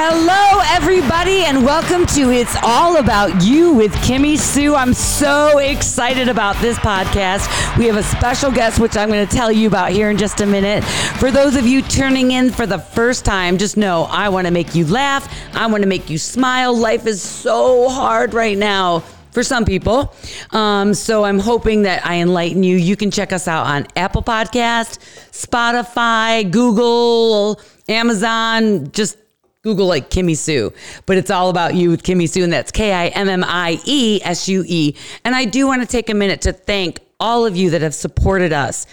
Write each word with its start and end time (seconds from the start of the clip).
Hello, 0.00 0.60
everybody, 0.76 1.42
and 1.42 1.64
welcome 1.64 2.06
to 2.06 2.30
It's 2.30 2.54
All 2.62 2.98
About 2.98 3.42
You 3.42 3.72
with 3.72 3.90
Kimmy 3.94 4.38
Sue. 4.38 4.76
I'm 4.76 4.94
so 4.94 5.58
excited 5.58 6.28
about 6.28 6.54
this 6.58 6.78
podcast. 6.78 7.76
We 7.76 7.86
have 7.86 7.96
a 7.96 8.04
special 8.04 8.52
guest, 8.52 8.78
which 8.78 8.96
I'm 8.96 9.08
going 9.08 9.26
to 9.26 9.36
tell 9.36 9.50
you 9.50 9.66
about 9.66 9.90
here 9.90 10.08
in 10.08 10.16
just 10.16 10.40
a 10.40 10.46
minute. 10.46 10.84
For 10.84 11.32
those 11.32 11.56
of 11.56 11.66
you 11.66 11.82
tuning 11.82 12.30
in 12.30 12.52
for 12.52 12.64
the 12.64 12.78
first 12.78 13.24
time, 13.24 13.58
just 13.58 13.76
know 13.76 14.04
I 14.04 14.28
want 14.28 14.46
to 14.46 14.52
make 14.52 14.76
you 14.76 14.86
laugh. 14.86 15.28
I 15.52 15.66
want 15.66 15.82
to 15.82 15.88
make 15.88 16.08
you 16.08 16.16
smile. 16.16 16.76
Life 16.76 17.08
is 17.08 17.20
so 17.20 17.88
hard 17.88 18.34
right 18.34 18.56
now 18.56 19.00
for 19.32 19.42
some 19.42 19.64
people. 19.64 20.14
Um, 20.52 20.94
so 20.94 21.24
I'm 21.24 21.40
hoping 21.40 21.82
that 21.82 22.06
I 22.06 22.20
enlighten 22.20 22.62
you. 22.62 22.76
You 22.76 22.94
can 22.94 23.10
check 23.10 23.32
us 23.32 23.48
out 23.48 23.66
on 23.66 23.88
Apple 23.96 24.22
Podcast, 24.22 25.00
Spotify, 25.32 26.48
Google, 26.48 27.60
Amazon, 27.88 28.92
just 28.92 29.16
Google 29.62 29.86
like 29.86 30.10
Kimmy 30.10 30.36
Sue, 30.36 30.72
but 31.06 31.16
it's 31.16 31.30
all 31.30 31.50
about 31.50 31.74
you 31.74 31.90
with 31.90 32.02
Kimmy 32.02 32.28
Sue, 32.28 32.44
and 32.44 32.52
that's 32.52 32.70
K 32.70 32.92
I 32.92 33.08
M 33.08 33.28
M 33.28 33.44
I 33.44 33.80
E 33.84 34.20
S 34.22 34.48
U 34.48 34.64
E. 34.66 34.94
And 35.24 35.34
I 35.34 35.44
do 35.44 35.66
want 35.66 35.82
to 35.82 35.88
take 35.88 36.10
a 36.10 36.14
minute 36.14 36.40
to 36.42 36.52
thank 36.52 37.00
all 37.20 37.44
of 37.44 37.56
you 37.56 37.70
that 37.70 37.82
have 37.82 37.94
supported 37.94 38.52
us. 38.52 38.86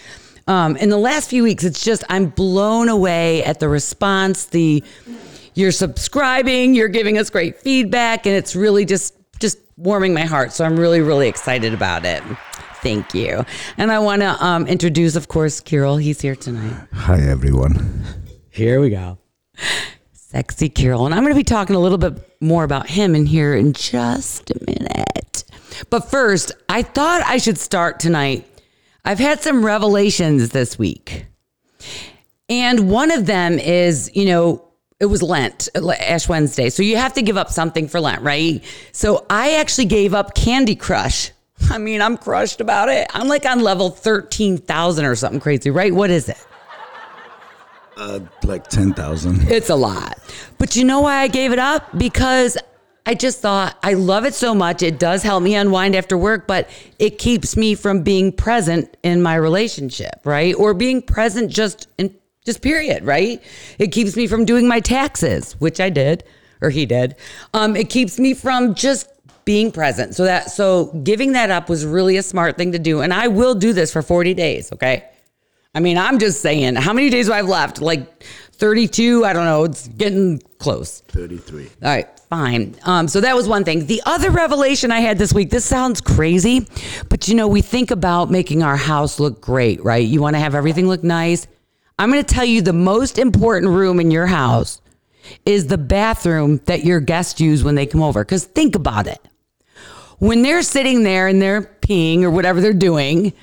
Um, 0.48 0.76
in 0.76 0.90
the 0.90 0.96
last 0.96 1.30
few 1.30 1.42
weeks, 1.42 1.64
it's 1.64 1.82
just, 1.82 2.04
I'm 2.08 2.26
blown 2.26 2.88
away 2.88 3.42
at 3.44 3.58
the 3.58 3.68
response, 3.68 4.46
the, 4.46 4.82
you're 5.54 5.72
subscribing, 5.72 6.74
you're 6.74 6.88
giving 6.88 7.18
us 7.18 7.30
great 7.30 7.58
feedback, 7.58 8.26
and 8.26 8.34
it's 8.34 8.54
really 8.54 8.84
just, 8.84 9.14
just 9.40 9.58
warming 9.76 10.14
my 10.14 10.22
heart. 10.22 10.52
So 10.52 10.64
I'm 10.64 10.76
really, 10.76 11.00
really 11.00 11.28
excited 11.28 11.74
about 11.74 12.04
it. 12.04 12.22
Thank 12.82 13.14
you. 13.14 13.44
And 13.76 13.90
I 13.90 13.98
want 13.98 14.22
to 14.22 14.44
um, 14.44 14.66
introduce, 14.68 15.16
of 15.16 15.26
course, 15.26 15.60
Kirill. 15.60 15.96
He's 15.96 16.20
here 16.20 16.36
tonight. 16.36 16.86
Hi, 16.92 17.20
everyone. 17.20 18.04
Here 18.50 18.80
we 18.80 18.90
go. 18.90 19.18
Sexy 20.36 20.68
Carol. 20.68 21.06
And 21.06 21.14
I'm 21.14 21.22
going 21.22 21.32
to 21.32 21.38
be 21.38 21.42
talking 21.42 21.74
a 21.74 21.78
little 21.78 21.96
bit 21.96 22.42
more 22.42 22.62
about 22.62 22.86
him 22.86 23.14
in 23.14 23.24
here 23.24 23.54
in 23.54 23.72
just 23.72 24.50
a 24.50 24.64
minute. 24.66 25.44
But 25.88 26.10
first, 26.10 26.52
I 26.68 26.82
thought 26.82 27.22
I 27.24 27.38
should 27.38 27.56
start 27.56 28.00
tonight. 28.00 28.46
I've 29.02 29.18
had 29.18 29.40
some 29.40 29.64
revelations 29.64 30.50
this 30.50 30.78
week. 30.78 31.24
And 32.50 32.90
one 32.90 33.10
of 33.12 33.24
them 33.24 33.58
is, 33.58 34.10
you 34.14 34.26
know, 34.26 34.62
it 35.00 35.06
was 35.06 35.22
Lent, 35.22 35.70
Ash 35.74 36.28
Wednesday. 36.28 36.68
So 36.68 36.82
you 36.82 36.98
have 36.98 37.14
to 37.14 37.22
give 37.22 37.38
up 37.38 37.48
something 37.48 37.88
for 37.88 37.98
Lent, 37.98 38.20
right? 38.20 38.62
So 38.92 39.24
I 39.30 39.54
actually 39.54 39.86
gave 39.86 40.12
up 40.12 40.34
Candy 40.34 40.76
Crush. 40.76 41.30
I 41.70 41.78
mean, 41.78 42.02
I'm 42.02 42.18
crushed 42.18 42.60
about 42.60 42.90
it. 42.90 43.08
I'm 43.14 43.28
like 43.28 43.46
on 43.46 43.60
level 43.60 43.88
13,000 43.88 45.02
or 45.06 45.16
something 45.16 45.40
crazy, 45.40 45.70
right? 45.70 45.94
What 45.94 46.10
is 46.10 46.28
it? 46.28 46.46
Uh, 47.96 48.20
like 48.44 48.68
10,000. 48.68 49.50
It's 49.50 49.70
a 49.70 49.74
lot. 49.74 50.18
But 50.58 50.76
you 50.76 50.84
know 50.84 51.00
why 51.00 51.16
I 51.16 51.28
gave 51.28 51.52
it 51.52 51.58
up? 51.58 51.96
Because 51.96 52.58
I 53.06 53.14
just 53.14 53.40
thought 53.40 53.78
I 53.82 53.94
love 53.94 54.24
it 54.24 54.34
so 54.34 54.54
much. 54.54 54.82
It 54.82 54.98
does 54.98 55.22
help 55.22 55.42
me 55.42 55.54
unwind 55.54 55.94
after 55.94 56.18
work, 56.18 56.46
but 56.46 56.68
it 56.98 57.18
keeps 57.18 57.56
me 57.56 57.74
from 57.74 58.02
being 58.02 58.32
present 58.32 58.96
in 59.02 59.22
my 59.22 59.36
relationship, 59.36 60.20
right? 60.24 60.54
Or 60.56 60.74
being 60.74 61.00
present 61.00 61.50
just 61.50 61.88
in 61.96 62.14
just 62.44 62.62
period, 62.62 63.04
right? 63.04 63.42
It 63.78 63.92
keeps 63.92 64.16
me 64.16 64.26
from 64.26 64.44
doing 64.44 64.68
my 64.68 64.80
taxes, 64.80 65.54
which 65.54 65.80
I 65.80 65.88
did 65.90 66.22
or 66.60 66.70
he 66.70 66.86
did. 66.86 67.16
Um, 67.54 67.76
it 67.76 67.90
keeps 67.90 68.18
me 68.18 68.34
from 68.34 68.74
just 68.74 69.08
being 69.44 69.70
present. 69.70 70.14
So 70.14 70.24
that 70.24 70.50
so 70.50 70.86
giving 71.04 71.32
that 71.32 71.50
up 71.50 71.68
was 71.68 71.86
really 71.86 72.16
a 72.16 72.22
smart 72.22 72.56
thing 72.56 72.72
to 72.72 72.78
do. 72.78 73.00
And 73.00 73.14
I 73.14 73.28
will 73.28 73.54
do 73.54 73.72
this 73.72 73.92
for 73.92 74.02
40 74.02 74.34
days, 74.34 74.72
okay? 74.72 75.04
I 75.76 75.80
mean, 75.80 75.98
I'm 75.98 76.18
just 76.18 76.40
saying, 76.40 76.76
how 76.76 76.94
many 76.94 77.10
days 77.10 77.26
do 77.26 77.34
I 77.34 77.36
have 77.36 77.48
left? 77.48 77.82
Like 77.82 78.24
32? 78.52 79.26
I 79.26 79.34
don't 79.34 79.44
know. 79.44 79.64
It's 79.64 79.88
getting 79.88 80.38
close. 80.58 81.00
33. 81.08 81.64
All 81.64 81.70
right, 81.82 82.18
fine. 82.30 82.74
Um, 82.84 83.08
so 83.08 83.20
that 83.20 83.36
was 83.36 83.46
one 83.46 83.62
thing. 83.62 83.84
The 83.84 84.00
other 84.06 84.30
revelation 84.30 84.90
I 84.90 85.00
had 85.00 85.18
this 85.18 85.34
week, 85.34 85.50
this 85.50 85.66
sounds 85.66 86.00
crazy, 86.00 86.66
but 87.10 87.28
you 87.28 87.34
know, 87.34 87.46
we 87.46 87.60
think 87.60 87.90
about 87.90 88.30
making 88.30 88.62
our 88.62 88.78
house 88.78 89.20
look 89.20 89.42
great, 89.42 89.84
right? 89.84 90.06
You 90.06 90.22
want 90.22 90.34
to 90.34 90.40
have 90.40 90.54
everything 90.54 90.88
look 90.88 91.04
nice. 91.04 91.46
I'm 91.98 92.10
going 92.10 92.24
to 92.24 92.34
tell 92.34 92.46
you 92.46 92.62
the 92.62 92.72
most 92.72 93.18
important 93.18 93.70
room 93.70 94.00
in 94.00 94.10
your 94.10 94.26
house 94.26 94.80
is 95.44 95.66
the 95.66 95.76
bathroom 95.76 96.58
that 96.64 96.84
your 96.84 97.00
guests 97.00 97.38
use 97.38 97.62
when 97.62 97.74
they 97.74 97.84
come 97.84 98.02
over. 98.02 98.24
Because 98.24 98.44
think 98.44 98.76
about 98.76 99.06
it. 99.06 99.20
When 100.20 100.40
they're 100.40 100.62
sitting 100.62 101.02
there 101.02 101.28
and 101.28 101.42
they're 101.42 101.60
peeing 101.60 102.22
or 102.22 102.30
whatever 102.30 102.62
they're 102.62 102.72
doing, 102.72 103.34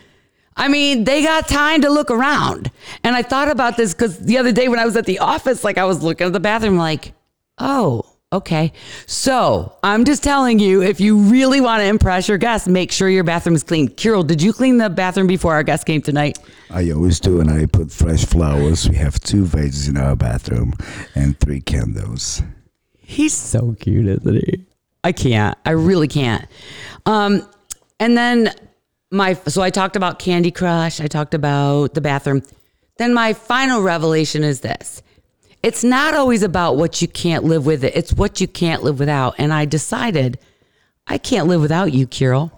I 0.55 0.67
mean, 0.67 1.03
they 1.03 1.23
got 1.23 1.47
time 1.47 1.81
to 1.81 1.89
look 1.89 2.11
around. 2.11 2.71
And 3.03 3.15
I 3.15 3.21
thought 3.21 3.49
about 3.49 3.77
this 3.77 3.93
because 3.93 4.19
the 4.19 4.37
other 4.37 4.51
day 4.51 4.67
when 4.67 4.79
I 4.79 4.85
was 4.85 4.95
at 4.95 5.05
the 5.05 5.19
office, 5.19 5.63
like 5.63 5.77
I 5.77 5.85
was 5.85 6.03
looking 6.03 6.27
at 6.27 6.33
the 6.33 6.39
bathroom, 6.39 6.77
like, 6.77 7.13
oh, 7.57 8.05
okay. 8.31 8.73
So 9.05 9.77
I'm 9.83 10.05
just 10.05 10.23
telling 10.23 10.59
you, 10.59 10.81
if 10.81 10.99
you 10.99 11.17
really 11.17 11.61
want 11.61 11.81
to 11.81 11.85
impress 11.85 12.27
your 12.27 12.37
guests, 12.37 12.67
make 12.67 12.91
sure 12.91 13.09
your 13.09 13.23
bathroom 13.23 13.55
is 13.55 13.63
clean. 13.63 13.87
Kirill, 13.87 14.23
did 14.23 14.41
you 14.41 14.53
clean 14.53 14.77
the 14.77 14.89
bathroom 14.89 15.27
before 15.27 15.53
our 15.53 15.63
guest 15.63 15.85
came 15.85 16.01
tonight? 16.01 16.37
I 16.69 16.91
always 16.91 17.19
do, 17.19 17.39
and 17.39 17.49
I 17.49 17.65
put 17.65 17.91
fresh 17.91 18.25
flowers. 18.25 18.89
We 18.89 18.95
have 18.97 19.19
two 19.19 19.45
vases 19.45 19.87
in 19.87 19.97
our 19.97 20.15
bathroom 20.15 20.73
and 21.15 21.39
three 21.39 21.61
candles. 21.61 22.41
He's 22.99 23.33
so 23.33 23.75
cute, 23.79 24.07
isn't 24.07 24.35
he? 24.35 24.65
I 25.03 25.11
can't. 25.11 25.57
I 25.65 25.71
really 25.71 26.07
can't. 26.07 26.47
Um, 27.05 27.47
and 27.99 28.17
then 28.17 28.51
my 29.13 29.33
so 29.47 29.61
I 29.61 29.69
talked 29.69 29.95
about 29.95 30.19
Candy 30.19 30.51
Crush, 30.51 30.99
I 30.99 31.07
talked 31.07 31.33
about 31.33 31.93
the 31.93 32.01
bathroom. 32.01 32.41
Then 32.97 33.13
my 33.13 33.33
final 33.33 33.81
revelation 33.81 34.43
is 34.43 34.61
this. 34.61 35.01
It's 35.61 35.83
not 35.83 36.13
always 36.13 36.43
about 36.43 36.75
what 36.75 37.01
you 37.01 37.07
can't 37.07 37.45
live 37.45 37.65
with 37.65 37.83
it. 37.83 37.95
It's 37.95 38.11
what 38.13 38.41
you 38.41 38.47
can't 38.47 38.83
live 38.83 38.99
without. 38.99 39.35
And 39.37 39.53
I 39.53 39.65
decided 39.65 40.37
I 41.07 41.17
can't 41.17 41.47
live 41.47 41.61
without 41.61 41.93
you, 41.93 42.05
Kirill. 42.05 42.51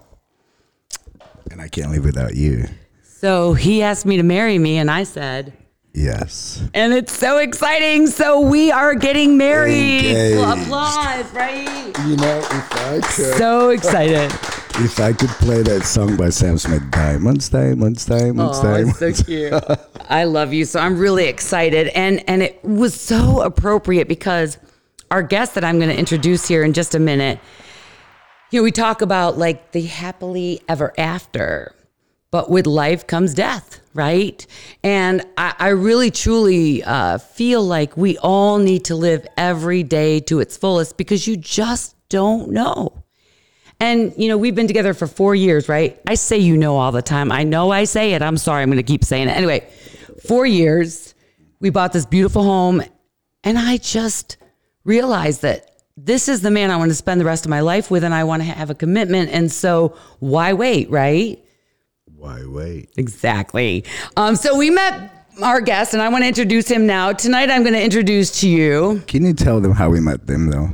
And 1.51 1.61
I 1.61 1.67
can't 1.67 1.91
live 1.91 2.03
without 2.03 2.35
you. 2.35 2.65
So 3.03 3.53
he 3.53 3.83
asked 3.83 4.05
me 4.05 4.17
to 4.17 4.23
marry 4.23 4.57
me 4.57 4.77
and 4.77 4.89
I 4.89 5.03
said, 5.03 5.53
Yes. 5.93 6.61
and 6.73 6.93
it's 6.93 7.15
so 7.17 7.37
exciting. 7.37 8.07
So 8.07 8.41
we 8.41 8.71
are 8.71 8.95
getting 8.95 9.37
married. 9.37 10.05
Engaged. 10.05 10.63
Applause, 10.63 11.31
right? 11.33 11.97
You 12.07 12.17
know, 12.17 12.39
if 12.39 12.73
I 12.73 12.99
could, 13.01 13.37
So 13.37 13.69
excited. 13.69 14.31
If 14.79 14.99
I 14.99 15.13
could 15.13 15.29
play 15.29 15.61
that 15.63 15.83
song 15.85 16.17
by 16.17 16.29
Sam 16.29 16.57
Smith, 16.57 16.83
Diamonds, 16.91 17.49
Diamonds, 17.49 18.05
Diamonds, 18.05 18.59
Oh, 18.59 18.63
Diamonds. 18.63 19.01
it's 19.01 19.19
so 19.19 19.23
cute. 19.25 19.53
I 20.09 20.25
love 20.25 20.53
you. 20.53 20.65
So 20.65 20.79
I'm 20.79 20.97
really 20.97 21.25
excited. 21.25 21.87
And 21.89 22.27
and 22.29 22.43
it 22.43 22.63
was 22.63 22.99
so 22.99 23.41
appropriate 23.41 24.07
because 24.07 24.57
our 25.11 25.23
guest 25.23 25.55
that 25.55 25.63
I'm 25.63 25.77
going 25.79 25.89
to 25.89 25.97
introduce 25.97 26.47
here 26.47 26.63
in 26.63 26.73
just 26.73 26.93
a 26.93 26.99
minute, 26.99 27.39
you 28.51 28.59
know, 28.59 28.63
we 28.63 28.71
talk 28.71 29.01
about 29.01 29.37
like 29.37 29.71
the 29.71 29.83
happily 29.83 30.61
ever 30.67 30.93
after, 30.97 31.73
but 32.31 32.49
with 32.49 32.67
life 32.67 33.07
comes 33.07 33.33
death, 33.33 33.79
right? 33.93 34.45
And 34.83 35.25
I, 35.37 35.53
I 35.57 35.67
really 35.69 36.11
truly 36.11 36.83
uh, 36.83 37.17
feel 37.19 37.63
like 37.63 37.95
we 37.95 38.17
all 38.17 38.57
need 38.57 38.83
to 38.85 38.95
live 38.95 39.25
every 39.37 39.83
day 39.83 40.19
to 40.21 40.39
its 40.41 40.57
fullest 40.57 40.97
because 40.97 41.27
you 41.27 41.37
just 41.37 41.95
don't 42.09 42.51
know. 42.51 43.04
And, 43.79 44.13
you 44.17 44.29
know, 44.29 44.37
we've 44.37 44.55
been 44.55 44.67
together 44.67 44.93
for 44.93 45.07
four 45.07 45.35
years, 45.35 45.67
right? 45.67 45.99
I 46.07 46.15
say 46.15 46.37
you 46.37 46.57
know 46.57 46.77
all 46.77 46.91
the 46.91 47.01
time. 47.01 47.31
I 47.31 47.43
know 47.43 47.71
I 47.71 47.83
say 47.83 48.13
it. 48.13 48.21
I'm 48.21 48.37
sorry. 48.37 48.63
I'm 48.63 48.69
going 48.69 48.77
to 48.77 48.83
keep 48.83 49.03
saying 49.03 49.27
it. 49.27 49.35
Anyway, 49.35 49.67
four 50.27 50.45
years, 50.45 51.13
we 51.59 51.69
bought 51.69 51.91
this 51.93 52.05
beautiful 52.05 52.43
home. 52.43 52.81
And 53.43 53.57
I 53.57 53.77
just 53.77 54.37
realized 54.83 55.41
that 55.41 55.71
this 55.97 56.27
is 56.27 56.41
the 56.41 56.51
man 56.51 56.71
I 56.71 56.77
want 56.77 56.91
to 56.91 56.95
spend 56.95 57.19
the 57.19 57.25
rest 57.25 57.45
of 57.45 57.49
my 57.49 57.59
life 57.59 57.91
with. 57.91 58.03
And 58.03 58.13
I 58.13 58.23
want 58.23 58.43
to 58.43 58.47
have 58.47 58.69
a 58.69 58.75
commitment. 58.75 59.29
And 59.31 59.51
so 59.51 59.97
why 60.19 60.53
wait, 60.53 60.89
right? 60.89 61.43
Why 62.15 62.43
wait? 62.45 62.89
Exactly. 62.97 63.83
Um, 64.15 64.35
so 64.35 64.57
we 64.57 64.69
met 64.69 65.11
our 65.41 65.61
guest, 65.61 65.93
and 65.93 66.01
I 66.01 66.09
want 66.09 66.23
to 66.23 66.27
introduce 66.27 66.67
him 66.67 66.87
now. 66.87 67.11
Tonight, 67.11 67.49
I'm 67.49 67.61
going 67.61 67.73
to 67.73 67.83
introduce 67.83 68.39
to 68.41 68.49
you. 68.49 69.03
Can 69.07 69.25
you 69.25 69.33
tell 69.33 69.59
them 69.59 69.73
how 69.73 69.89
we 69.89 69.99
met 69.99 70.27
them, 70.27 70.49
though? 70.49 70.69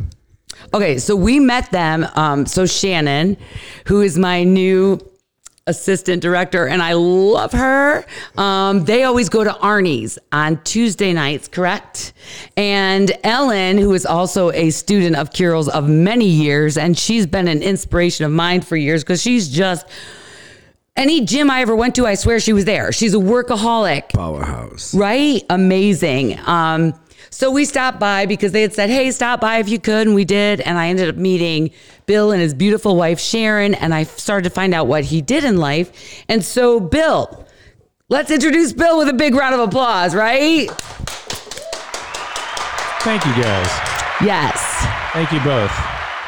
Okay, 0.74 0.98
so 0.98 1.16
we 1.16 1.40
met 1.40 1.72
them. 1.72 2.06
Um, 2.16 2.46
so 2.46 2.66
Shannon, 2.66 3.38
who 3.86 4.02
is 4.02 4.18
my 4.18 4.44
new 4.44 5.00
assistant 5.68 6.22
director, 6.22 6.68
and 6.68 6.82
I 6.82 6.94
love 6.94 7.52
her. 7.52 8.04
Um, 8.38 8.84
they 8.86 9.04
always 9.04 9.30
go 9.30 9.44
to 9.44 9.52
Arnie's 9.52 10.18
on 10.32 10.62
Tuesday 10.64 11.14
nights, 11.14 11.48
correct? 11.48 12.14
And 12.58 13.12
Ellen, 13.24 13.78
who 13.78 13.94
is 13.94 14.06
also 14.06 14.52
a 14.52 14.72
student 14.72 15.16
of 15.16 15.32
Kirill's 15.32 15.70
of 15.70 15.88
many 15.88 16.26
years, 16.26 16.78
and 16.78 16.98
she's 16.98 17.28
been 17.28 17.48
an 17.48 17.62
inspiration 17.62 18.26
of 18.26 18.32
mine 18.32 18.62
for 18.62 18.76
years 18.76 19.04
because 19.04 19.22
she's 19.22 19.50
just 19.50 19.86
any 20.98 21.24
gym 21.26 21.50
I 21.50 21.62
ever 21.62 21.76
went 21.76 21.96
to, 21.96 22.06
I 22.06 22.16
swear 22.16 22.40
she 22.40 22.54
was 22.54 22.66
there. 22.66 22.92
She's 22.92 23.14
a 23.14 23.18
workaholic 23.18 24.10
Powerhouse. 24.10 24.94
right? 24.94 25.44
Amazing. 25.50 26.40
Um, 26.46 26.94
so 27.32 27.50
we 27.50 27.64
stopped 27.64 27.98
by 27.98 28.26
because 28.26 28.52
they 28.52 28.62
had 28.62 28.74
said, 28.74 28.90
"Hey, 28.90 29.10
stop 29.12 29.40
by 29.40 29.58
if 29.58 29.70
you 29.70 29.80
could," 29.80 30.06
and 30.06 30.14
we 30.14 30.26
did. 30.26 30.60
And 30.62 30.78
I 30.78 30.90
ended 30.90 31.08
up 31.08 31.16
meeting 31.16 31.72
Bill 32.06 32.32
and 32.32 32.42
his 32.42 32.54
beautiful 32.54 32.98
wife 32.98 33.20
Sharon, 33.20 33.74
and 33.74 33.94
I 33.94 34.04
started 34.04 34.44
to 34.44 34.50
find 34.54 34.74
out 34.74 34.88
what 34.88 35.06
he 35.06 35.22
did 35.22 35.46
in 35.46 35.58
life. 35.58 36.24
And 36.28 36.44
so, 36.44 36.82
Bill, 36.82 37.48
let's 38.10 38.32
introduce 38.32 38.74
Bill 38.74 38.98
with 38.98 39.08
a 39.08 39.14
big 39.14 39.34
round 39.34 39.56
of 39.56 39.62
applause, 39.62 40.14
right? 40.14 40.70
Thank 43.00 43.26
you 43.26 43.34
guys. 43.42 43.68
Yes. 44.22 44.62
Thank 45.14 45.32
you 45.32 45.40
both. 45.40 45.72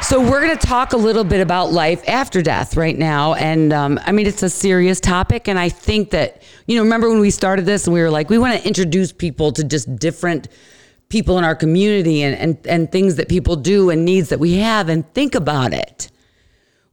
So 0.02 0.20
we're 0.20 0.40
going 0.40 0.56
to 0.56 0.66
talk 0.66 0.92
a 0.92 0.96
little 0.96 1.24
bit 1.24 1.40
about 1.40 1.72
life 1.72 2.06
after 2.08 2.42
death 2.42 2.76
right 2.76 2.96
now, 2.96 3.34
and 3.34 3.72
um, 3.72 4.00
I 4.04 4.12
mean 4.12 4.26
it's 4.26 4.42
a 4.42 4.50
serious 4.50 5.00
topic, 5.00 5.48
and 5.48 5.58
I 5.58 5.68
think 5.68 6.10
that 6.10 6.42
you 6.66 6.76
know 6.76 6.82
remember 6.82 7.10
when 7.10 7.20
we 7.20 7.30
started 7.30 7.66
this 7.66 7.86
and 7.86 7.94
we 7.94 8.00
were 8.00 8.10
like 8.10 8.30
we 8.30 8.38
want 8.38 8.58
to 8.58 8.66
introduce 8.66 9.12
people 9.12 9.52
to 9.52 9.64
just 9.64 9.96
different 9.96 10.48
people 11.14 11.38
in 11.38 11.44
our 11.44 11.54
community 11.54 12.22
and, 12.22 12.34
and 12.36 12.66
and 12.66 12.90
things 12.90 13.14
that 13.16 13.28
people 13.28 13.54
do 13.56 13.90
and 13.90 14.04
needs 14.04 14.28
that 14.30 14.40
we 14.40 14.54
have, 14.54 14.88
and 14.88 15.00
think 15.14 15.34
about 15.34 15.72
it 15.72 16.10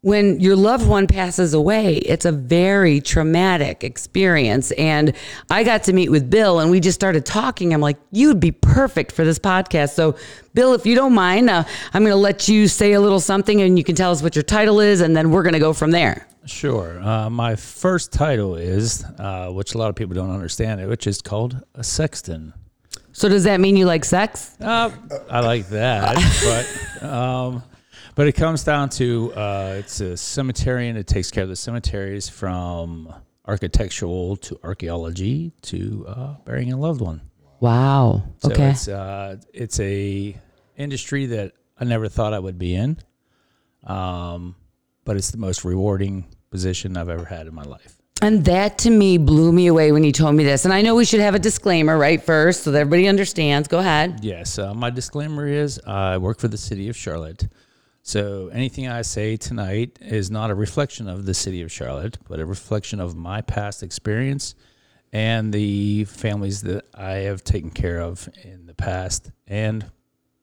when 0.01 0.39
your 0.39 0.55
loved 0.55 0.87
one 0.87 1.05
passes 1.05 1.53
away, 1.53 1.97
it's 1.97 2.25
a 2.25 2.31
very 2.31 2.99
traumatic 2.99 3.83
experience. 3.83 4.71
And 4.71 5.15
I 5.49 5.63
got 5.63 5.83
to 5.83 5.93
meet 5.93 6.09
with 6.09 6.27
Bill 6.27 6.59
and 6.59 6.71
we 6.71 6.79
just 6.79 6.95
started 6.95 7.23
talking. 7.23 7.71
I'm 7.71 7.81
like, 7.81 7.97
you'd 8.11 8.39
be 8.39 8.51
perfect 8.51 9.11
for 9.11 9.23
this 9.23 9.37
podcast. 9.37 9.91
So, 9.91 10.15
Bill, 10.55 10.73
if 10.73 10.87
you 10.87 10.95
don't 10.95 11.13
mind, 11.13 11.51
uh, 11.51 11.63
I'm 11.93 12.01
going 12.01 12.11
to 12.11 12.15
let 12.15 12.47
you 12.47 12.67
say 12.67 12.93
a 12.93 13.01
little 13.01 13.19
something 13.19 13.61
and 13.61 13.77
you 13.77 13.83
can 13.83 13.95
tell 13.95 14.11
us 14.11 14.23
what 14.23 14.35
your 14.35 14.43
title 14.43 14.79
is, 14.79 15.01
and 15.01 15.15
then 15.15 15.29
we're 15.29 15.43
going 15.43 15.53
to 15.53 15.59
go 15.59 15.71
from 15.71 15.91
there. 15.91 16.27
Sure. 16.45 16.99
Uh, 16.99 17.29
my 17.29 17.55
first 17.55 18.11
title 18.11 18.55
is, 18.55 19.05
uh, 19.19 19.51
which 19.51 19.75
a 19.75 19.77
lot 19.77 19.89
of 19.89 19.95
people 19.95 20.15
don't 20.15 20.31
understand 20.31 20.81
it, 20.81 20.89
which 20.89 21.05
is 21.05 21.21
called 21.21 21.61
a 21.75 21.83
sexton. 21.83 22.53
So, 23.13 23.27
does 23.29 23.43
that 23.43 23.59
mean 23.59 23.75
you 23.75 23.85
like 23.85 24.05
sex? 24.05 24.55
Uh, 24.61 24.91
I 25.29 25.41
like 25.41 25.67
that, 25.69 26.15
but 27.01 27.07
um, 27.09 27.63
but 28.15 28.27
it 28.27 28.33
comes 28.33 28.63
down 28.63 28.89
to 28.89 29.33
uh, 29.33 29.75
it's 29.79 29.99
a 30.01 30.13
cemeterian. 30.13 30.95
It 30.95 31.07
takes 31.07 31.29
care 31.31 31.43
of 31.43 31.49
the 31.49 31.55
cemeteries 31.55 32.29
from 32.29 33.13
architectural 33.45 34.37
to 34.37 34.59
archaeology 34.63 35.51
to 35.63 36.05
uh, 36.07 36.35
burying 36.45 36.71
a 36.71 36.77
loved 36.77 37.01
one. 37.01 37.21
Wow. 37.59 38.23
So 38.39 38.51
Okay. 38.51 38.69
it's 38.71 38.87
uh, 38.87 39.37
it's 39.53 39.79
a 39.79 40.39
industry 40.77 41.25
that 41.27 41.51
I 41.79 41.83
never 41.83 42.07
thought 42.07 42.33
I 42.33 42.39
would 42.39 42.57
be 42.57 42.75
in, 42.75 42.97
um, 43.85 44.55
but 45.05 45.17
it's 45.17 45.31
the 45.31 45.37
most 45.37 45.63
rewarding 45.65 46.25
position 46.49 46.97
I've 46.97 47.09
ever 47.09 47.25
had 47.25 47.47
in 47.47 47.53
my 47.53 47.63
life. 47.63 48.00
And 48.23 48.45
that 48.45 48.77
to 48.79 48.91
me 48.91 49.17
blew 49.17 49.51
me 49.51 49.65
away 49.67 49.91
when 49.91 50.03
you 50.03 50.11
told 50.11 50.35
me 50.35 50.43
this. 50.43 50.63
And 50.65 50.73
I 50.73 50.83
know 50.83 50.93
we 50.93 51.05
should 51.05 51.21
have 51.21 51.33
a 51.33 51.39
disclaimer 51.39 51.97
right 51.97 52.21
first 52.21 52.63
so 52.63 52.71
that 52.71 52.79
everybody 52.79 53.07
understands. 53.07 53.67
Go 53.67 53.79
ahead. 53.79 54.19
Yes, 54.21 54.59
uh, 54.59 54.75
my 54.75 54.91
disclaimer 54.91 55.47
is 55.47 55.79
I 55.87 56.17
work 56.17 56.39
for 56.39 56.47
the 56.47 56.57
city 56.57 56.87
of 56.87 56.95
Charlotte. 56.95 57.47
So 58.03 58.49
anything 58.53 58.87
I 58.87 59.01
say 59.01 59.37
tonight 59.37 59.97
is 60.01 60.29
not 60.29 60.51
a 60.51 60.55
reflection 60.55 61.07
of 61.07 61.25
the 61.25 61.33
city 61.33 61.63
of 61.63 61.71
Charlotte, 61.71 62.17
but 62.27 62.39
a 62.39 62.45
reflection 62.45 62.99
of 62.99 63.15
my 63.15 63.41
past 63.41 63.81
experience 63.81 64.53
and 65.11 65.51
the 65.51 66.05
families 66.05 66.61
that 66.61 66.85
I 66.93 67.11
have 67.11 67.43
taken 67.43 67.71
care 67.71 68.01
of 68.01 68.29
in 68.43 68.65
the 68.65 68.73
past 68.73 69.31
and 69.47 69.85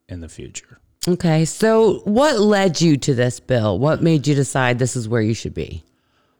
in 0.08 0.20
the 0.20 0.28
future. 0.28 0.78
Okay. 1.06 1.44
So, 1.44 2.00
what 2.00 2.40
led 2.40 2.80
you 2.80 2.96
to 2.98 3.14
this, 3.14 3.40
Bill? 3.40 3.78
What 3.78 4.02
made 4.02 4.26
you 4.26 4.34
decide 4.34 4.78
this 4.78 4.96
is 4.96 5.08
where 5.08 5.22
you 5.22 5.34
should 5.34 5.54
be? 5.54 5.84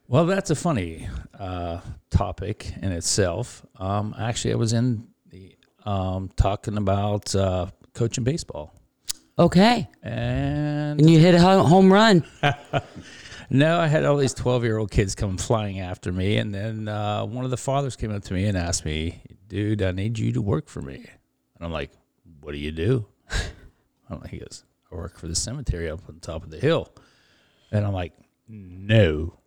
Well, 0.08 0.24
that's 0.26 0.50
a 0.50 0.54
funny 0.54 1.06
uh, 1.38 1.80
topic 2.10 2.72
in 2.80 2.92
itself. 2.92 3.64
Um, 3.76 4.14
actually, 4.18 4.54
I 4.54 4.56
was 4.56 4.72
in 4.72 5.06
the 5.30 5.54
um, 5.84 6.30
talking 6.34 6.78
about 6.78 7.34
uh, 7.34 7.66
coaching 7.94 8.24
baseball, 8.24 8.72
Okay. 9.38 9.86
and 10.02 10.98
And 11.00 11.10
you 11.10 11.18
hit 11.18 11.34
a 11.34 11.40
home 11.40 11.92
run. 11.92 12.24
No, 13.50 13.80
I 13.80 13.86
had 13.86 14.04
all 14.04 14.18
these 14.18 14.34
12 14.34 14.62
year 14.64 14.76
old 14.76 14.90
kids 14.90 15.14
come 15.14 15.38
flying 15.38 15.80
after 15.80 16.12
me. 16.12 16.36
And 16.36 16.54
then 16.54 16.86
uh, 16.86 17.24
one 17.24 17.46
of 17.46 17.50
the 17.50 17.56
fathers 17.56 17.96
came 17.96 18.14
up 18.14 18.22
to 18.24 18.34
me 18.34 18.44
and 18.44 18.58
asked 18.58 18.84
me, 18.84 19.22
Dude, 19.46 19.80
I 19.80 19.92
need 19.92 20.18
you 20.18 20.32
to 20.32 20.42
work 20.42 20.68
for 20.68 20.82
me. 20.82 20.96
And 20.96 21.62
I'm 21.64 21.72
like, 21.72 21.90
What 22.42 22.52
do 22.52 22.58
you 22.58 22.72
do? 22.72 23.06
I'm 24.10 24.20
like, 24.20 24.28
he 24.28 24.36
goes, 24.36 24.64
I 24.92 24.96
work 24.96 25.16
for 25.18 25.28
the 25.28 25.34
cemetery 25.34 25.88
up 25.88 26.00
on 26.10 26.20
top 26.20 26.44
of 26.44 26.50
the 26.50 26.58
hill. 26.58 26.92
And 27.72 27.86
I'm 27.86 27.94
like, 27.94 28.12
No, 28.48 29.38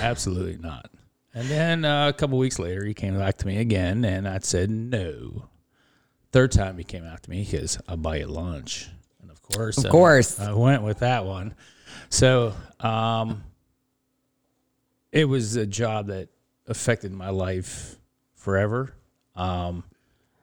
absolutely 0.00 0.56
not. 0.56 0.90
And 1.34 1.48
then 1.48 1.84
uh, 1.84 2.08
a 2.08 2.12
couple 2.12 2.38
weeks 2.38 2.58
later, 2.58 2.84
he 2.84 2.94
came 2.94 3.18
back 3.18 3.38
to 3.38 3.46
me 3.46 3.58
again 3.58 4.04
and 4.04 4.28
I 4.28 4.38
said, 4.38 4.70
No. 4.70 5.48
Third 6.32 6.50
time 6.52 6.78
he 6.78 6.84
came 6.84 7.04
after 7.04 7.30
me, 7.30 7.42
he 7.44 7.58
goes, 7.58 7.78
I'll 7.88 7.96
buy 7.96 8.16
you 8.16 8.26
lunch. 8.26 8.88
And 9.22 9.30
of 9.30 9.40
course, 9.42 9.78
Of 9.78 9.86
uh, 9.86 9.90
course. 9.90 10.40
I 10.40 10.52
went 10.52 10.82
with 10.82 10.98
that 11.00 11.24
one. 11.24 11.54
So, 12.08 12.54
um, 12.80 13.44
it 15.12 15.26
was 15.26 15.54
a 15.54 15.64
job 15.66 16.08
that 16.08 16.28
affected 16.66 17.12
my 17.12 17.30
life 17.30 17.96
forever. 18.34 18.94
Um, 19.36 19.84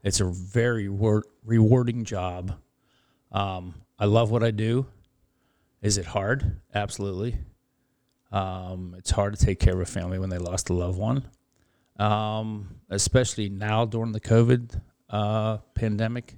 it's 0.04 0.22
a 0.22 0.26
very 0.26 0.88
wor- 0.88 1.26
rewarding 1.46 2.06
job. 2.06 2.58
Um, 3.34 3.76
I 4.00 4.06
love 4.06 4.32
what 4.32 4.44
I 4.44 4.52
do. 4.52 4.86
Is 5.82 5.98
it 5.98 6.06
hard? 6.06 6.60
Absolutely. 6.74 7.38
Um, 8.32 8.96
it's 8.98 9.12
hard 9.12 9.38
to 9.38 9.46
take 9.46 9.60
care 9.60 9.74
of 9.74 9.82
a 9.82 9.86
family 9.86 10.18
when 10.18 10.30
they 10.30 10.38
lost 10.38 10.70
a 10.70 10.74
loved 10.74 10.98
one, 10.98 11.26
um, 11.98 12.76
especially 12.90 13.50
now 13.50 13.86
during 13.86 14.14
the 14.14 14.22
COVID 14.22 14.80
uh, 15.10 15.58
pandemic. 15.76 16.38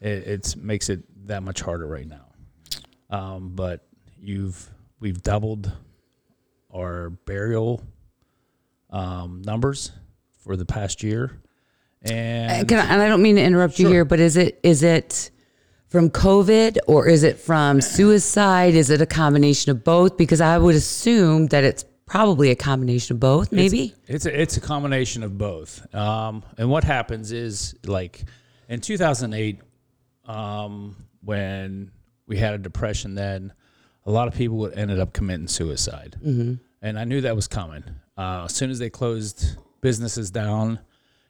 It 0.00 0.26
it's, 0.26 0.56
makes 0.56 0.88
it 0.88 1.04
that 1.26 1.42
much 1.42 1.60
harder 1.60 1.86
right 1.86 2.06
now. 2.06 2.26
Um, 3.10 3.52
but 3.54 3.86
you've 4.20 4.70
we've 4.98 5.22
doubled 5.22 5.72
our 6.74 7.10
burial 7.10 7.82
um, 8.90 9.42
numbers 9.44 9.92
for 10.42 10.56
the 10.56 10.64
past 10.64 11.02
year, 11.02 11.40
and 12.02 12.68
Can 12.68 12.78
I, 12.78 12.92
and 12.92 13.02
I 13.02 13.08
don't 13.08 13.22
mean 13.22 13.36
to 13.36 13.42
interrupt 13.42 13.78
you 13.78 13.88
here, 13.88 14.04
but 14.04 14.20
is 14.20 14.36
it 14.36 14.58
is 14.62 14.82
it 14.82 15.30
from 15.90 16.08
COVID 16.08 16.78
or 16.86 17.08
is 17.08 17.22
it 17.22 17.38
from 17.38 17.80
suicide? 17.80 18.74
Is 18.74 18.90
it 18.90 19.02
a 19.02 19.06
combination 19.06 19.70
of 19.70 19.84
both? 19.84 20.16
Because 20.16 20.40
I 20.40 20.56
would 20.56 20.74
assume 20.74 21.48
that 21.48 21.64
it's 21.64 21.84
probably 22.06 22.50
a 22.50 22.56
combination 22.56 23.16
of 23.16 23.20
both. 23.20 23.52
Maybe. 23.52 23.94
It's 24.06 24.24
a, 24.24 24.40
it's 24.40 24.56
a 24.56 24.60
combination 24.60 25.22
of 25.22 25.36
both. 25.36 25.92
Um, 25.94 26.42
and 26.56 26.70
what 26.70 26.84
happens 26.84 27.32
is 27.32 27.74
like 27.84 28.24
in 28.68 28.80
2008, 28.80 29.60
um, 30.26 30.96
when 31.22 31.90
we 32.26 32.36
had 32.36 32.54
a 32.54 32.58
depression, 32.58 33.14
then 33.14 33.52
a 34.06 34.10
lot 34.10 34.28
of 34.28 34.34
people 34.34 34.56
would 34.58 34.74
ended 34.74 35.00
up 35.00 35.12
committing 35.12 35.48
suicide, 35.48 36.16
mm-hmm. 36.24 36.54
and 36.80 36.98
I 36.98 37.04
knew 37.04 37.20
that 37.22 37.36
was 37.36 37.48
coming. 37.48 37.84
Uh, 38.16 38.44
as 38.44 38.54
soon 38.54 38.70
as 38.70 38.78
they 38.78 38.88
closed 38.88 39.56
businesses 39.80 40.30
down, 40.30 40.78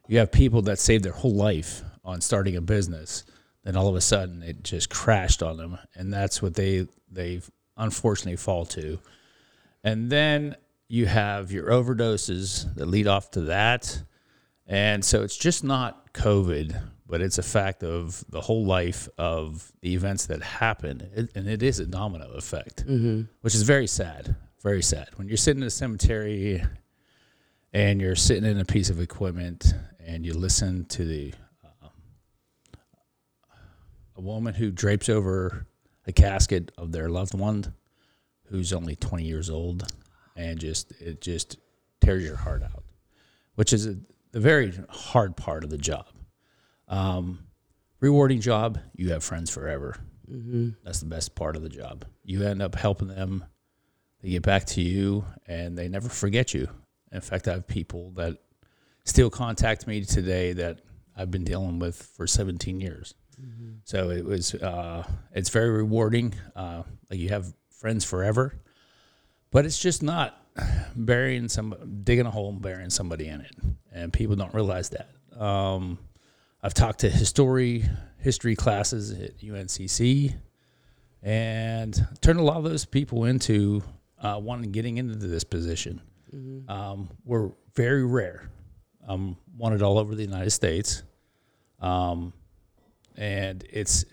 you 0.06 0.18
have 0.18 0.30
people 0.30 0.62
that 0.62 0.78
saved 0.78 1.04
their 1.04 1.12
whole 1.12 1.34
life 1.34 1.82
on 2.04 2.20
starting 2.20 2.56
a 2.56 2.60
business. 2.60 3.24
Then 3.64 3.76
all 3.76 3.88
of 3.88 3.94
a 3.94 4.00
sudden, 4.00 4.42
it 4.42 4.62
just 4.62 4.88
crashed 4.90 5.42
on 5.42 5.56
them, 5.56 5.78
and 5.94 6.12
that's 6.12 6.40
what 6.40 6.54
they 6.54 6.86
they 7.10 7.42
unfortunately 7.76 8.36
fall 8.36 8.64
to. 8.66 8.98
And 9.82 10.10
then 10.10 10.56
you 10.88 11.06
have 11.06 11.52
your 11.52 11.68
overdoses 11.68 12.74
that 12.74 12.86
lead 12.86 13.06
off 13.06 13.30
to 13.32 13.42
that. 13.42 14.02
And 14.66 15.04
so 15.04 15.22
it's 15.22 15.36
just 15.36 15.64
not 15.64 16.12
COVID, 16.12 16.80
but 17.06 17.20
it's 17.20 17.38
a 17.38 17.42
fact 17.42 17.82
of 17.82 18.24
the 18.28 18.40
whole 18.40 18.64
life 18.64 19.08
of 19.18 19.72
the 19.80 19.94
events 19.94 20.26
that 20.26 20.42
happen. 20.42 21.08
It, 21.14 21.30
and 21.34 21.48
it 21.48 21.62
is 21.62 21.80
a 21.80 21.86
domino 21.86 22.30
effect, 22.32 22.86
mm-hmm. 22.86 23.22
which 23.40 23.54
is 23.54 23.62
very 23.62 23.86
sad. 23.86 24.36
Very 24.62 24.82
sad. 24.82 25.08
When 25.16 25.26
you're 25.26 25.36
sitting 25.36 25.62
in 25.62 25.66
a 25.66 25.70
cemetery 25.70 26.62
and 27.72 28.00
you're 28.00 28.16
sitting 28.16 28.48
in 28.48 28.58
a 28.58 28.64
piece 28.64 28.90
of 28.90 29.00
equipment 29.00 29.74
and 30.04 30.26
you 30.26 30.34
listen 30.34 30.84
to 30.86 31.04
the 31.04 31.32
a 34.20 34.22
woman 34.22 34.52
who 34.54 34.70
drapes 34.70 35.08
over 35.08 35.66
a 36.06 36.12
casket 36.12 36.70
of 36.76 36.92
their 36.92 37.08
loved 37.08 37.32
one 37.32 37.72
who's 38.50 38.72
only 38.72 38.94
20 38.94 39.24
years 39.24 39.48
old 39.48 39.90
and 40.36 40.58
just 40.58 40.92
it 41.00 41.22
just 41.22 41.56
tears 42.02 42.22
your 42.22 42.36
heart 42.36 42.62
out 42.62 42.84
which 43.54 43.72
is 43.72 43.86
a, 43.86 43.96
a 44.34 44.40
very 44.40 44.72
hard 44.90 45.36
part 45.36 45.64
of 45.64 45.70
the 45.70 45.78
job. 45.78 46.06
Um, 46.88 47.40
rewarding 48.00 48.40
job 48.40 48.78
you 48.94 49.10
have 49.12 49.24
friends 49.24 49.50
forever. 49.50 49.96
That's 50.84 51.00
the 51.00 51.06
best 51.06 51.34
part 51.34 51.56
of 51.56 51.62
the 51.62 51.68
job. 51.68 52.04
You 52.22 52.42
end 52.44 52.62
up 52.62 52.74
helping 52.74 53.08
them 53.08 53.44
they 54.22 54.30
get 54.30 54.42
back 54.42 54.66
to 54.66 54.82
you 54.82 55.24
and 55.46 55.78
they 55.78 55.88
never 55.88 56.10
forget 56.10 56.52
you. 56.52 56.68
In 57.10 57.22
fact 57.22 57.48
i 57.48 57.52
have 57.52 57.66
people 57.66 58.10
that 58.16 58.36
still 59.04 59.30
contact 59.30 59.86
me 59.86 60.04
today 60.04 60.52
that 60.52 60.80
i've 61.16 61.30
been 61.30 61.42
dealing 61.42 61.78
with 61.78 62.02
for 62.16 62.26
17 62.26 62.80
years 62.80 63.14
so 63.84 64.10
it 64.10 64.24
was 64.24 64.54
uh, 64.54 65.04
it's 65.32 65.50
very 65.50 65.70
rewarding. 65.70 66.34
Uh, 66.54 66.82
like 67.10 67.20
you 67.20 67.28
have 67.30 67.52
friends 67.70 68.04
forever 68.04 68.54
but 69.50 69.64
it's 69.66 69.78
just 69.78 70.02
not 70.02 70.36
burying 70.96 71.48
some 71.48 72.00
digging 72.04 72.26
a 72.26 72.30
hole 72.30 72.50
and 72.50 72.62
burying 72.62 72.90
somebody 72.90 73.28
in 73.28 73.40
it. 73.40 73.56
And 73.92 74.12
people 74.12 74.36
don't 74.36 74.54
realize 74.54 74.90
that. 74.90 75.10
Um, 75.40 75.98
i've 76.62 76.74
talked 76.74 76.98
to 77.00 77.08
history 77.08 77.82
history 78.18 78.54
classes 78.54 79.12
at 79.12 79.38
uncc 79.38 80.34
and 81.22 82.06
turned 82.20 82.38
a 82.38 82.42
lot 82.42 82.58
of 82.58 82.64
those 82.64 82.84
people 82.84 83.24
into 83.24 83.82
uh, 84.20 84.38
wanting 84.42 84.70
getting 84.70 84.98
into 84.98 85.14
this 85.26 85.44
position. 85.44 86.02
Um, 86.68 87.08
we're 87.24 87.50
very 87.74 88.04
rare. 88.04 88.50
I'm 89.08 89.36
wanted 89.56 89.82
all 89.82 89.98
over 89.98 90.14
the 90.14 90.22
united 90.22 90.50
states. 90.50 91.02
Um, 91.80 92.34
and 93.16 93.64
it's 93.70 94.04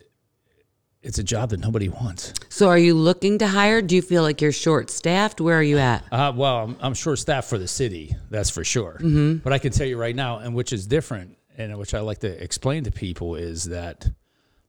it's 1.03 1.19
a 1.19 1.23
job 1.23 1.51
that 1.51 1.59
nobody 1.59 1.87
wants. 1.89 2.33
So 2.49 2.67
are 2.67 2.77
you 2.77 2.93
looking 2.93 3.37
to 3.37 3.47
hire? 3.47 3.81
Do 3.81 3.95
you 3.95 4.01
feel 4.01 4.23
like 4.23 4.41
you're 4.41 4.51
short 4.51 4.89
staffed? 4.89 5.39
Where 5.39 5.57
are 5.57 5.63
you 5.63 5.77
at? 5.77 6.03
Uh, 6.11 6.33
well, 6.35 6.57
I'm, 6.65 6.75
I'm 6.81 6.93
short 6.93 7.19
staffed 7.19 7.49
for 7.49 7.57
the 7.57 7.67
city, 7.67 8.15
that's 8.29 8.49
for 8.49 8.63
sure. 8.65 8.97
But 9.43 9.53
I 9.53 9.59
can 9.59 9.71
tell 9.71 9.87
you 9.87 9.97
right 9.97 10.15
now, 10.15 10.39
and 10.39 10.53
which 10.53 10.73
is 10.73 10.85
different, 10.87 11.37
and 11.57 11.77
which 11.77 11.93
I 11.93 11.99
like 12.01 12.19
to 12.19 12.43
explain 12.43 12.83
to 12.85 12.91
people, 12.91 13.35
is 13.35 13.65
that 13.65 14.09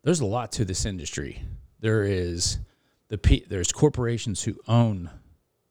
there's 0.04 0.20
a 0.20 0.26
lot 0.26 0.52
to 0.52 0.64
this 0.64 0.84
industry. 0.84 1.42
There 1.80 2.04
is 2.04 2.58
the 3.08 3.18
pe- 3.18 3.46
there's 3.48 3.72
corporations 3.72 4.44
who 4.44 4.54
own 4.68 5.10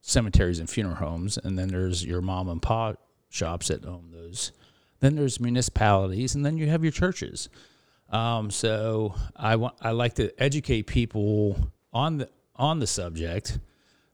cemeteries 0.01 0.59
and 0.59 0.69
funeral 0.69 0.95
homes, 0.95 1.37
and 1.37 1.57
then 1.57 1.69
there's 1.69 2.03
your 2.03 2.21
mom 2.21 2.49
and 2.49 2.61
pop 2.61 2.97
shops 3.29 3.67
that 3.69 3.85
own 3.85 4.09
those. 4.11 4.51
Then 4.99 5.15
there's 5.15 5.39
municipalities, 5.39 6.33
and 6.35 6.45
then 6.45 6.57
you 6.57 6.67
have 6.67 6.83
your 6.83 6.91
churches. 6.91 7.47
Um, 8.09 8.51
so 8.51 9.15
I 9.35 9.55
want 9.57 9.75
I 9.81 9.91
like 9.91 10.15
to 10.15 10.31
educate 10.41 10.83
people 10.83 11.57
on 11.91 12.17
the 12.19 12.29
on 12.55 12.79
the 12.79 12.87
subject 12.87 13.59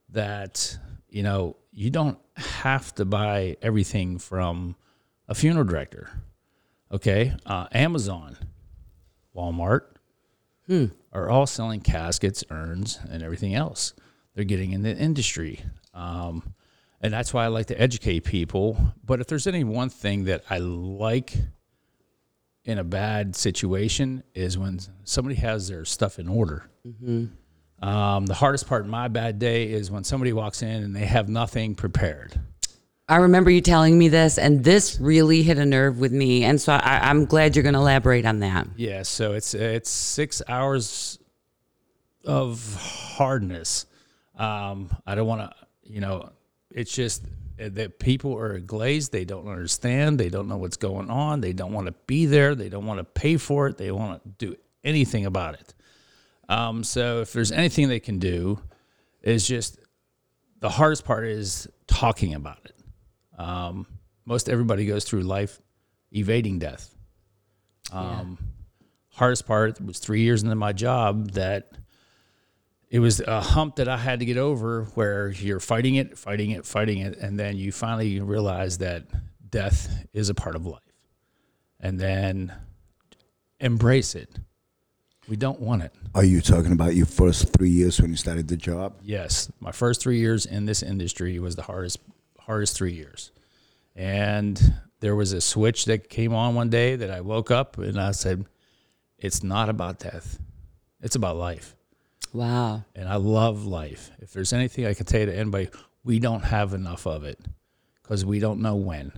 that 0.09 0.77
you 1.09 1.23
know 1.23 1.57
you 1.71 1.89
don't 1.89 2.17
have 2.35 2.93
to 2.95 3.05
buy 3.05 3.57
everything 3.61 4.17
from 4.17 4.75
a 5.27 5.35
funeral 5.35 5.65
director. 5.65 6.09
Okay, 6.91 7.33
uh, 7.45 7.67
Amazon, 7.71 8.37
Walmart 9.35 9.81
are 11.11 11.29
all 11.29 11.45
selling 11.47 11.81
caskets, 11.81 12.43
urns, 12.49 12.99
and 13.09 13.23
everything 13.23 13.55
else. 13.55 13.93
They're 14.35 14.43
getting 14.43 14.71
in 14.71 14.81
the 14.81 14.95
industry. 14.95 15.61
Um, 15.93 16.53
and 17.01 17.13
that's 17.13 17.33
why 17.33 17.43
I 17.43 17.47
like 17.47 17.67
to 17.67 17.79
educate 17.79 18.21
people. 18.21 18.77
But 19.03 19.19
if 19.19 19.27
there's 19.27 19.45
any 19.45 19.63
one 19.63 19.89
thing 19.89 20.23
that 20.25 20.43
I 20.49 20.59
like 20.59 21.35
in 22.65 22.77
a 22.77 22.83
bad 22.83 23.35
situation 23.35 24.23
is 24.33 24.57
when 24.57 24.79
somebody 25.03 25.35
has 25.35 25.67
their 25.67 25.85
stuff 25.85 26.19
in 26.19 26.27
order. 26.27 26.69
Um, 27.81 28.25
the 28.25 28.33
hardest 28.33 28.67
part 28.67 28.85
in 28.85 28.89
my 28.89 29.09
bad 29.09 29.39
day 29.39 29.69
is 29.71 29.91
when 29.91 30.03
somebody 30.03 30.31
walks 30.31 30.61
in 30.61 30.83
and 30.83 30.95
they 30.95 31.05
have 31.05 31.27
nothing 31.27 31.75
prepared. 31.75 32.39
I 33.09 33.17
remember 33.17 33.51
you 33.51 33.59
telling 33.59 33.97
me 33.97 34.07
this, 34.07 34.37
and 34.37 34.63
this 34.63 34.97
really 34.99 35.43
hit 35.43 35.57
a 35.57 35.65
nerve 35.65 35.99
with 35.99 36.13
me. 36.13 36.45
And 36.45 36.59
so 36.61 36.71
I, 36.71 37.09
I'm 37.09 37.25
glad 37.25 37.55
you're 37.55 37.63
going 37.63 37.73
to 37.73 37.79
elaborate 37.79 38.25
on 38.25 38.39
that. 38.39 38.67
Yeah, 38.77 39.03
so 39.03 39.33
it's 39.33 39.53
it's 39.53 39.89
six 39.89 40.41
hours 40.47 41.19
of 42.23 42.75
hardness. 42.79 43.85
Um, 44.37 44.89
I 45.05 45.15
don't 45.15 45.27
want 45.27 45.41
to, 45.41 45.53
you 45.83 45.99
know, 45.99 46.29
it's 46.71 46.93
just 46.93 47.23
that 47.57 47.99
people 47.99 48.37
are 48.37 48.59
glazed. 48.59 49.11
They 49.11 49.25
don't 49.25 49.47
understand. 49.47 50.19
They 50.19 50.29
don't 50.29 50.47
know 50.47 50.57
what's 50.57 50.77
going 50.77 51.09
on. 51.09 51.41
They 51.41 51.53
don't 51.53 51.73
want 51.73 51.87
to 51.87 51.93
be 52.07 52.25
there. 52.25 52.55
They 52.55 52.69
don't 52.69 52.85
want 52.85 52.99
to 52.99 53.03
pay 53.03 53.37
for 53.37 53.67
it. 53.67 53.77
They 53.77 53.87
don't 53.87 53.99
want 53.99 54.23
to 54.23 54.45
do 54.45 54.55
anything 54.83 55.25
about 55.25 55.55
it. 55.55 55.73
Um, 56.49 56.83
so 56.83 57.21
if 57.21 57.33
there's 57.33 57.51
anything 57.51 57.87
they 57.89 57.99
can 57.99 58.19
do, 58.19 58.59
is 59.21 59.47
just 59.47 59.79
the 60.59 60.69
hardest 60.69 61.05
part 61.05 61.25
is 61.25 61.67
talking 61.87 62.33
about 62.33 62.59
it. 62.65 62.75
Um, 63.39 63.87
most 64.25 64.49
everybody 64.49 64.85
goes 64.85 65.05
through 65.05 65.21
life 65.21 65.61
evading 66.11 66.59
death. 66.59 66.93
Um, 67.91 68.37
Hardest 69.13 69.45
part 69.45 69.79
was 69.79 69.99
three 69.99 70.21
years 70.21 70.41
into 70.41 70.55
my 70.55 70.73
job 70.73 71.33
that 71.33 71.71
it 72.93 72.99
was 72.99 73.19
a 73.21 73.41
hump 73.41 73.77
that 73.77 73.87
I 73.87 73.97
had 73.97 74.19
to 74.19 74.25
get 74.25 74.37
over 74.37 74.83
where 74.93 75.31
you're 75.31 75.59
fighting 75.59 75.95
it, 75.95 76.15
fighting 76.15 76.51
it, 76.51 76.63
fighting 76.63 76.99
it, 76.99 77.17
and 77.17 77.39
then 77.39 77.57
you 77.57 77.71
finally 77.71 78.19
realize 78.19 78.77
that 78.77 79.05
death 79.49 80.05
is 80.13 80.29
a 80.29 80.35
part 80.35 80.55
of 80.55 80.67
life. 80.67 80.79
And 81.79 81.99
then 81.99 82.53
embrace 83.59 84.13
it. 84.13 84.29
We 85.27 85.37
don't 85.37 85.59
want 85.59 85.81
it. 85.81 85.91
Are 86.13 86.23
you 86.23 86.39
talking 86.39 86.71
about 86.71 86.93
your 86.93 87.07
first 87.07 87.51
three 87.51 87.71
years 87.71 87.99
when 87.99 88.11
you 88.11 88.15
started 88.15 88.47
the 88.47 88.57
job? 88.57 88.93
Yes, 89.01 89.51
my 89.59 89.71
first 89.71 89.99
three 89.99 90.19
years 90.19 90.45
in 90.45 90.67
this 90.67 90.83
industry 90.83 91.39
was 91.39 91.55
the 91.55 91.63
hardest 91.63 91.97
hardest 92.41 92.77
three 92.77 92.93
years, 92.93 93.31
and 93.95 94.75
there 94.99 95.15
was 95.15 95.33
a 95.33 95.41
switch 95.41 95.85
that 95.85 96.09
came 96.09 96.35
on 96.35 96.53
one 96.53 96.69
day 96.69 96.95
that 96.95 97.09
I 97.09 97.21
woke 97.21 97.49
up 97.49 97.79
and 97.79 97.99
I 97.99 98.11
said, 98.11 98.45
"It's 99.17 99.41
not 99.41 99.69
about 99.69 99.97
death, 99.97 100.37
it's 101.01 101.15
about 101.15 101.37
life." 101.37 101.75
Wow. 102.33 102.83
And 102.95 103.07
I 103.07 103.15
love 103.15 103.65
life. 103.65 104.11
If 104.19 104.33
there's 104.33 104.53
anything 104.53 104.85
I 104.85 104.93
can 104.93 105.05
tell 105.05 105.21
you 105.21 105.27
to 105.27 105.35
anybody, 105.35 105.69
we 106.03 106.19
don't 106.19 106.43
have 106.43 106.73
enough 106.73 107.05
of 107.05 107.23
it 107.23 107.39
because 108.01 108.25
we 108.25 108.39
don't 108.39 108.59
know 108.59 108.75
when. 108.75 109.13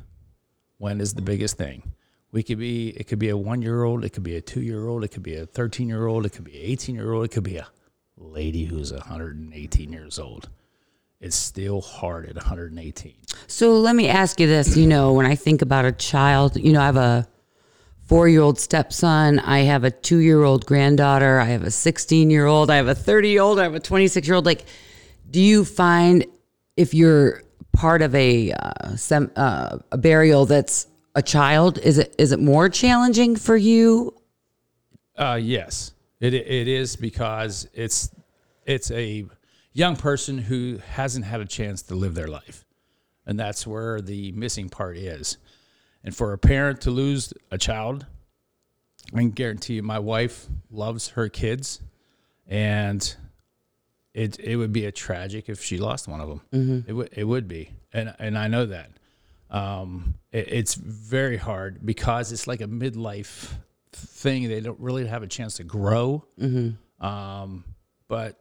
When 0.77 1.01
is 1.01 1.13
the 1.13 1.21
biggest 1.21 1.57
thing? 1.57 1.93
We 2.31 2.43
could 2.43 2.59
be. 2.59 2.89
It 2.89 3.07
could 3.07 3.19
be 3.19 3.29
a 3.29 3.37
one 3.37 3.61
year 3.61 3.83
old. 3.83 4.03
It 4.03 4.09
could 4.09 4.23
be 4.23 4.35
a 4.35 4.41
two 4.41 4.61
year 4.61 4.87
old. 4.87 5.05
It 5.05 5.07
could 5.07 5.23
be 5.23 5.37
a 5.37 5.45
thirteen 5.45 5.87
year 5.87 6.05
old. 6.05 6.25
It 6.25 6.33
could 6.33 6.43
be 6.43 6.59
an 6.59 6.65
eighteen 6.65 6.95
year 6.95 7.13
old. 7.13 7.23
It 7.23 7.31
could 7.31 7.43
be 7.43 7.55
a 7.55 7.67
lady 8.17 8.65
who's 8.65 8.91
118 8.93 9.91
years 9.91 10.19
old. 10.19 10.49
It's 11.19 11.35
still 11.35 11.81
hard 11.81 12.27
at 12.27 12.35
118. 12.35 13.13
So 13.47 13.79
let 13.79 13.95
me 13.95 14.09
ask 14.09 14.39
you 14.39 14.47
this. 14.47 14.75
You 14.77 14.87
know, 14.87 15.13
when 15.13 15.25
I 15.25 15.35
think 15.35 15.61
about 15.61 15.85
a 15.85 15.91
child, 15.91 16.57
you 16.57 16.73
know, 16.73 16.81
I 16.81 16.85
have 16.85 16.97
a 16.97 17.27
four 18.05 18.27
year 18.27 18.41
old 18.41 18.59
stepson, 18.59 19.39
I 19.39 19.59
have 19.59 19.83
a 19.83 19.91
two 19.91 20.19
year 20.19 20.43
old 20.43 20.65
granddaughter, 20.65 21.39
I 21.39 21.45
have 21.45 21.63
a 21.63 21.71
16 21.71 22.29
year 22.29 22.45
old, 22.45 22.69
I 22.69 22.77
have 22.77 22.87
a 22.87 22.95
30 22.95 23.29
year 23.29 23.41
old, 23.41 23.59
I 23.59 23.63
have 23.63 23.75
a 23.75 23.79
26 23.79 24.27
year 24.27 24.35
old. 24.35 24.45
Like, 24.45 24.65
do 25.29 25.41
you 25.41 25.65
find 25.65 26.25
if 26.77 26.93
you're 26.93 27.43
part 27.73 28.01
of 28.01 28.13
a, 28.15 28.51
uh, 28.51 28.95
sem- 28.95 29.31
uh, 29.35 29.79
a 29.91 29.97
burial 29.97 30.45
that's 30.45 30.87
a 31.15 31.21
child, 31.21 31.77
is 31.79 31.97
it 31.97 32.13
is 32.17 32.31
it 32.31 32.39
more 32.39 32.69
challenging 32.69 33.35
for 33.35 33.55
you? 33.55 34.13
Uh, 35.17 35.39
yes, 35.41 35.93
it 36.19 36.33
it 36.33 36.67
is 36.67 36.97
because 36.97 37.67
it's 37.73 38.11
it's 38.65 38.91
a 38.91 39.25
young 39.71 39.95
person 39.95 40.37
who 40.37 40.79
hasn't 40.89 41.23
had 41.23 41.39
a 41.39 41.45
chance 41.45 41.81
to 41.83 41.95
live 41.95 42.15
their 42.15 42.27
life, 42.27 42.65
and 43.25 43.39
that's 43.39 43.65
where 43.65 44.01
the 44.01 44.33
missing 44.33 44.67
part 44.67 44.97
is. 44.97 45.37
And 46.05 46.15
for 46.15 46.31
a 46.33 46.37
parent 46.37 46.81
to 46.81 46.91
lose 46.91 47.33
a 47.51 47.57
child, 47.57 48.05
I 49.13 49.17
can 49.17 49.31
guarantee 49.31 49.73
you, 49.75 49.83
my 49.83 49.99
wife 49.99 50.45
loves 50.71 51.09
her 51.09 51.27
kids, 51.29 51.81
and 52.47 53.15
it 54.13 54.39
it 54.39 54.55
would 54.55 54.71
be 54.71 54.85
a 54.85 54.91
tragic 54.91 55.49
if 55.49 55.61
she 55.63 55.77
lost 55.77 56.07
one 56.07 56.21
of 56.21 56.29
them. 56.29 56.41
It 56.87 56.93
would 56.93 57.09
it 57.11 57.23
would 57.23 57.47
be, 57.47 57.71
and 57.91 58.13
and 58.19 58.37
I 58.37 58.47
know 58.47 58.65
that. 58.67 58.91
Um, 59.49 60.15
it, 60.31 60.47
it's 60.51 60.75
very 60.75 61.37
hard 61.37 61.85
because 61.85 62.31
it's 62.31 62.45
like 62.47 62.61
a 62.61 62.67
midlife 62.67 63.49
thing. 63.91 64.47
They 64.47 64.59
don't 64.61 64.79
really 64.79 65.05
have 65.07 65.23
a 65.23 65.27
chance 65.27 65.55
to 65.57 65.63
grow. 65.63 66.23
Um, 66.99 67.63
but 68.07 68.39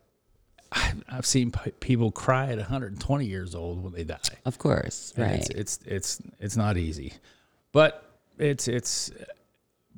I, 0.73 0.93
I've 1.09 1.27
seen 1.27 1.51
p- 1.51 1.73
people 1.73 2.11
cry 2.11 2.47
at 2.53 2.59
120 2.59 3.27
years 3.27 3.55
old 3.55 3.83
when 3.83 3.93
they 3.93 4.05
die. 4.05 4.19
Of 4.45 4.59
course, 4.59 5.13
right? 5.17 5.41
It's, 5.41 5.49
it's 5.51 5.79
it's 5.87 6.23
it's 6.41 6.57
not 6.57 6.77
easy, 6.77 7.13
but 7.75 8.11
it's 8.39 8.69
it's. 8.69 9.11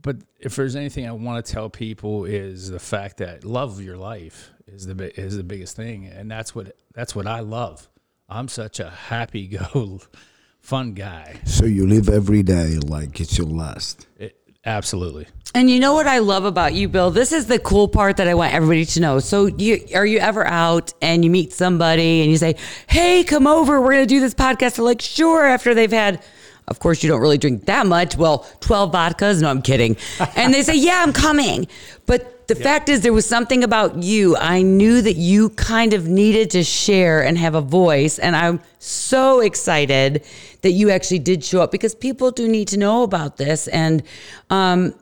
But 0.03 0.17
if 0.41 0.57
there's 0.57 0.77
anything 0.77 1.09
I 1.09 1.13
want 1.13 1.45
to 1.45 1.53
tell 1.53 1.69
people 1.69 2.25
is 2.25 2.71
the 2.71 2.79
fact 2.79 3.19
that 3.19 3.45
love 3.45 3.81
your 3.81 3.97
life 3.97 4.51
is 4.67 4.87
the 4.87 5.21
is 5.21 5.37
the 5.37 5.45
biggest 5.45 5.77
thing, 5.77 6.07
and 6.07 6.29
that's 6.29 6.55
what 6.55 6.75
that's 6.95 7.15
what 7.15 7.29
I 7.29 7.41
love. 7.41 7.89
I'm 8.29 8.49
such 8.49 8.81
a 8.81 8.91
happy 8.91 9.47
go, 9.47 10.01
fun 10.61 10.95
guy. 10.95 11.41
So 11.45 11.65
you 11.65 11.87
live 11.87 12.09
every 12.09 12.43
day 12.43 12.79
like 12.79 13.21
it's 13.21 13.39
your 13.39 13.47
last. 13.47 14.07
It, 14.19 14.37
absolutely. 14.65 15.29
And 15.55 15.71
you 15.71 15.79
know 15.81 15.95
what 15.95 16.07
I 16.07 16.19
love 16.19 16.45
about 16.45 16.75
you, 16.75 16.89
Bill? 16.89 17.11
This 17.11 17.33
is 17.33 17.47
the 17.47 17.59
cool 17.59 17.89
part 17.89 18.17
that 18.19 18.29
I 18.29 18.35
want 18.35 18.53
everybody 18.53 18.85
to 18.85 19.01
know. 19.01 19.19
So, 19.21 19.47
you 19.47 19.87
are 19.95 20.05
you 20.05 20.19
ever 20.19 20.47
out 20.47 20.93
and 21.01 21.25
you 21.25 21.31
meet 21.31 21.53
somebody 21.53 22.23
and 22.23 22.31
you 22.31 22.37
say, 22.37 22.57
"Hey, 22.87 23.25
come 23.25 23.47
over. 23.47 23.81
We're 23.81 23.93
going 23.93 24.03
to 24.03 24.15
do 24.15 24.21
this 24.21 24.35
podcast." 24.35 24.77
They're 24.77 24.85
like, 24.85 25.01
"Sure." 25.01 25.47
After 25.47 25.75
they've 25.75 25.91
had, 25.91 26.23
of 26.69 26.79
course, 26.81 27.03
you 27.03 27.09
don't 27.09 27.21
really 27.21 27.39
drink 27.39 27.67
that 27.67 27.87
much. 27.87 28.17
Well, 28.17 28.47
twelve 28.61 28.93
vodkas. 28.93 29.41
No, 29.41 29.49
I'm 29.49 29.63
kidding. 29.63 29.97
And 30.35 30.53
they 30.53 30.63
say, 30.63 30.77
"Yeah, 30.77 31.03
I'm 31.03 31.13
coming." 31.13 31.69
But 32.07 32.49
the 32.49 32.55
fact 32.55 32.89
is, 32.89 33.01
there 33.01 33.13
was 33.13 33.27
something 33.27 33.65
about 33.65 34.03
you. 34.03 34.37
I 34.37 34.63
knew 34.63 35.03
that 35.03 35.17
you 35.17 35.51
kind 35.51 35.93
of 35.93 36.07
needed 36.07 36.51
to 36.51 36.63
share 36.63 37.25
and 37.25 37.37
have 37.39 37.55
a 37.55 37.61
voice, 37.61 38.19
and 38.19 38.37
I'm 38.37 38.61
so 38.79 39.41
excited 39.41 40.25
that 40.63 40.73
you 40.73 40.91
actually 40.91 41.19
did 41.21 41.45
show 41.45 41.61
up 41.61 41.73
because 41.73 41.95
people 41.95 42.31
do 42.31 42.47
need 42.49 42.69
to 42.69 42.77
know 42.77 43.03
about 43.03 43.37
this 43.37 43.69
and. 43.69 44.03
Um, 44.51 44.95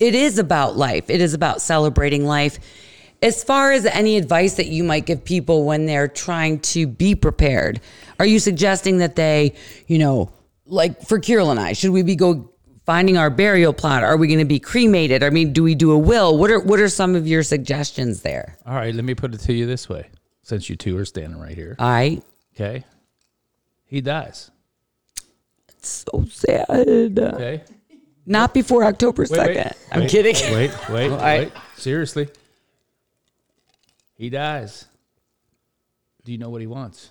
it 0.00 0.14
is 0.14 0.38
about 0.38 0.76
life. 0.76 1.08
It 1.08 1.20
is 1.20 1.34
about 1.34 1.62
celebrating 1.62 2.24
life. 2.24 2.58
As 3.22 3.42
far 3.42 3.72
as 3.72 3.86
any 3.86 4.16
advice 4.16 4.54
that 4.54 4.66
you 4.66 4.84
might 4.84 5.06
give 5.06 5.24
people 5.24 5.64
when 5.64 5.86
they're 5.86 6.08
trying 6.08 6.58
to 6.60 6.86
be 6.86 7.14
prepared, 7.14 7.80
are 8.18 8.26
you 8.26 8.38
suggesting 8.38 8.98
that 8.98 9.16
they, 9.16 9.54
you 9.86 9.98
know, 9.98 10.30
like 10.66 11.02
for 11.02 11.18
Kirill 11.18 11.50
and 11.50 11.60
I, 11.60 11.72
should 11.72 11.90
we 11.90 12.02
be 12.02 12.16
go 12.16 12.50
finding 12.86 13.16
our 13.16 13.30
burial 13.30 13.72
plot? 13.72 14.02
Are 14.02 14.16
we 14.16 14.26
going 14.26 14.38
to 14.38 14.44
be 14.44 14.58
cremated? 14.58 15.22
I 15.22 15.30
mean, 15.30 15.52
do 15.52 15.62
we 15.62 15.74
do 15.74 15.92
a 15.92 15.98
will? 15.98 16.36
What 16.38 16.50
are 16.50 16.60
what 16.60 16.80
are 16.80 16.88
some 16.88 17.14
of 17.14 17.26
your 17.26 17.42
suggestions 17.42 18.22
there? 18.22 18.58
All 18.66 18.74
right, 18.74 18.94
let 18.94 19.04
me 19.04 19.14
put 19.14 19.34
it 19.34 19.40
to 19.40 19.52
you 19.52 19.66
this 19.66 19.88
way, 19.88 20.08
since 20.42 20.68
you 20.68 20.76
two 20.76 20.96
are 20.98 21.04
standing 21.04 21.38
right 21.38 21.54
here. 21.54 21.76
All 21.78 21.88
right. 21.88 22.22
Okay, 22.54 22.84
he 23.86 24.00
dies. 24.00 24.50
It's 25.68 26.06
so 26.12 26.24
sad. 26.30 26.66
Okay. 26.70 27.62
Not 28.26 28.54
before 28.54 28.84
October 28.84 29.26
2nd. 29.26 29.74
I'm 29.92 30.00
wait, 30.00 30.10
kidding. 30.10 30.34
Wait, 30.54 30.70
wait, 30.88 31.10
wait. 31.22 31.52
Seriously. 31.76 32.28
He 34.16 34.30
dies. 34.30 34.86
Do 36.24 36.32
you 36.32 36.38
know 36.38 36.48
what 36.48 36.62
he 36.62 36.66
wants? 36.66 37.10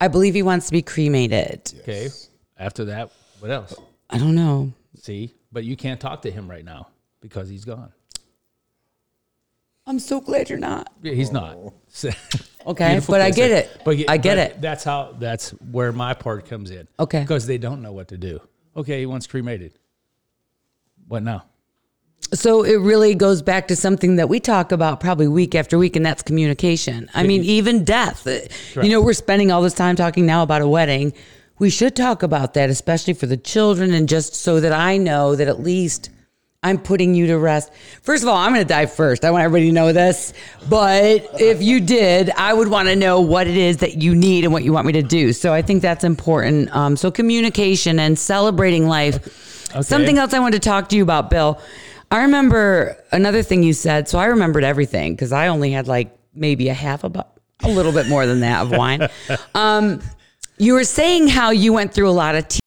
I 0.00 0.08
believe 0.08 0.34
he 0.34 0.42
wants 0.42 0.66
to 0.66 0.72
be 0.72 0.82
cremated. 0.82 1.72
Okay. 1.80 2.08
After 2.58 2.86
that, 2.86 3.10
what 3.38 3.50
else? 3.50 3.74
I 4.08 4.18
don't 4.18 4.34
know. 4.34 4.72
See, 4.98 5.34
but 5.52 5.64
you 5.64 5.76
can't 5.76 6.00
talk 6.00 6.22
to 6.22 6.30
him 6.30 6.48
right 6.50 6.64
now 6.64 6.88
because 7.20 7.48
he's 7.48 7.64
gone. 7.64 7.92
I'm 9.86 9.98
so 9.98 10.20
glad 10.20 10.48
you're 10.48 10.58
not. 10.58 10.92
Yeah, 11.02 11.14
He's 11.14 11.32
not. 11.32 11.56
Oh. 11.56 11.74
Okay, 12.66 12.88
Beautiful 12.90 13.14
but 13.14 13.22
I 13.22 13.30
get 13.30 13.50
it. 13.50 13.80
But 13.86 13.96
I 14.06 14.18
get 14.18 14.36
but 14.36 14.38
it. 14.38 14.60
That's 14.60 14.84
how. 14.84 15.16
That's 15.18 15.48
where 15.72 15.92
my 15.92 16.12
part 16.12 16.46
comes 16.46 16.70
in. 16.70 16.86
Okay. 16.98 17.20
Because 17.20 17.46
they 17.46 17.56
don't 17.56 17.80
know 17.80 17.92
what 17.92 18.08
to 18.08 18.18
do. 18.18 18.38
Okay, 18.76 19.00
he 19.00 19.06
wants 19.06 19.26
cremated. 19.26 19.78
What 21.08 21.22
now? 21.22 21.44
So 22.32 22.62
it 22.62 22.76
really 22.76 23.14
goes 23.14 23.42
back 23.42 23.68
to 23.68 23.76
something 23.76 24.16
that 24.16 24.28
we 24.28 24.38
talk 24.38 24.70
about 24.70 25.00
probably 25.00 25.26
week 25.26 25.54
after 25.54 25.76
week, 25.78 25.96
and 25.96 26.06
that's 26.06 26.22
communication. 26.22 27.10
I 27.12 27.24
mean, 27.24 27.42
even 27.44 27.84
death. 27.84 28.26
Uh, 28.26 28.38
You 28.80 28.90
know, 28.90 29.00
we're 29.00 29.14
spending 29.14 29.50
all 29.50 29.62
this 29.62 29.74
time 29.74 29.96
talking 29.96 30.26
now 30.26 30.42
about 30.42 30.62
a 30.62 30.68
wedding. 30.68 31.12
We 31.58 31.70
should 31.70 31.96
talk 31.96 32.22
about 32.22 32.54
that, 32.54 32.70
especially 32.70 33.14
for 33.14 33.26
the 33.26 33.36
children, 33.36 33.92
and 33.92 34.08
just 34.08 34.34
so 34.34 34.60
that 34.60 34.72
I 34.72 34.96
know 34.96 35.34
that 35.34 35.48
at 35.48 35.60
least 35.60 36.10
I'm 36.62 36.78
putting 36.78 37.14
you 37.14 37.26
to 37.28 37.38
rest. 37.38 37.72
First 38.02 38.22
of 38.22 38.28
all, 38.28 38.36
I'm 38.36 38.52
going 38.52 38.64
to 38.64 38.68
die 38.68 38.86
first. 38.86 39.24
I 39.24 39.30
want 39.30 39.44
everybody 39.44 39.66
to 39.66 39.72
know 39.72 39.92
this. 39.92 40.32
But 40.68 41.26
if 41.40 41.62
you 41.62 41.80
did, 41.80 42.30
I 42.30 42.52
would 42.52 42.68
want 42.68 42.88
to 42.88 42.96
know 42.96 43.20
what 43.20 43.46
it 43.46 43.56
is 43.56 43.78
that 43.78 43.96
you 43.96 44.14
need 44.14 44.44
and 44.44 44.52
what 44.52 44.62
you 44.62 44.72
want 44.72 44.86
me 44.86 44.92
to 44.92 45.02
do. 45.02 45.32
So 45.32 45.52
I 45.52 45.62
think 45.62 45.82
that's 45.82 46.04
important. 46.04 46.74
Um, 46.76 46.96
so 46.96 47.10
communication 47.10 47.98
and 47.98 48.18
celebrating 48.18 48.86
life. 48.86 49.68
Something 49.82 50.18
else 50.18 50.34
I 50.34 50.38
wanted 50.38 50.62
to 50.62 50.68
talk 50.68 50.88
to 50.90 50.96
you 50.96 51.02
about, 51.02 51.30
Bill. 51.30 51.60
I 52.10 52.22
remember 52.22 52.96
another 53.12 53.42
thing 53.42 53.62
you 53.62 53.72
said. 53.72 54.08
So 54.08 54.18
I 54.18 54.26
remembered 54.26 54.64
everything 54.64 55.14
because 55.14 55.32
I 55.32 55.48
only 55.48 55.70
had 55.70 55.86
like 55.88 56.16
maybe 56.34 56.68
a 56.68 56.74
half 56.74 57.04
a, 57.04 57.08
bu- 57.08 57.22
a 57.62 57.68
little 57.68 57.92
bit 57.92 58.08
more 58.08 58.26
than 58.26 58.40
that 58.40 58.62
of 58.62 58.70
wine. 58.72 59.08
Um, 59.54 60.00
you 60.58 60.74
were 60.74 60.84
saying 60.84 61.28
how 61.28 61.50
you 61.50 61.72
went 61.72 61.94
through 61.94 62.08
a 62.08 62.12
lot 62.12 62.34
of. 62.34 62.46
Te- 62.48 62.60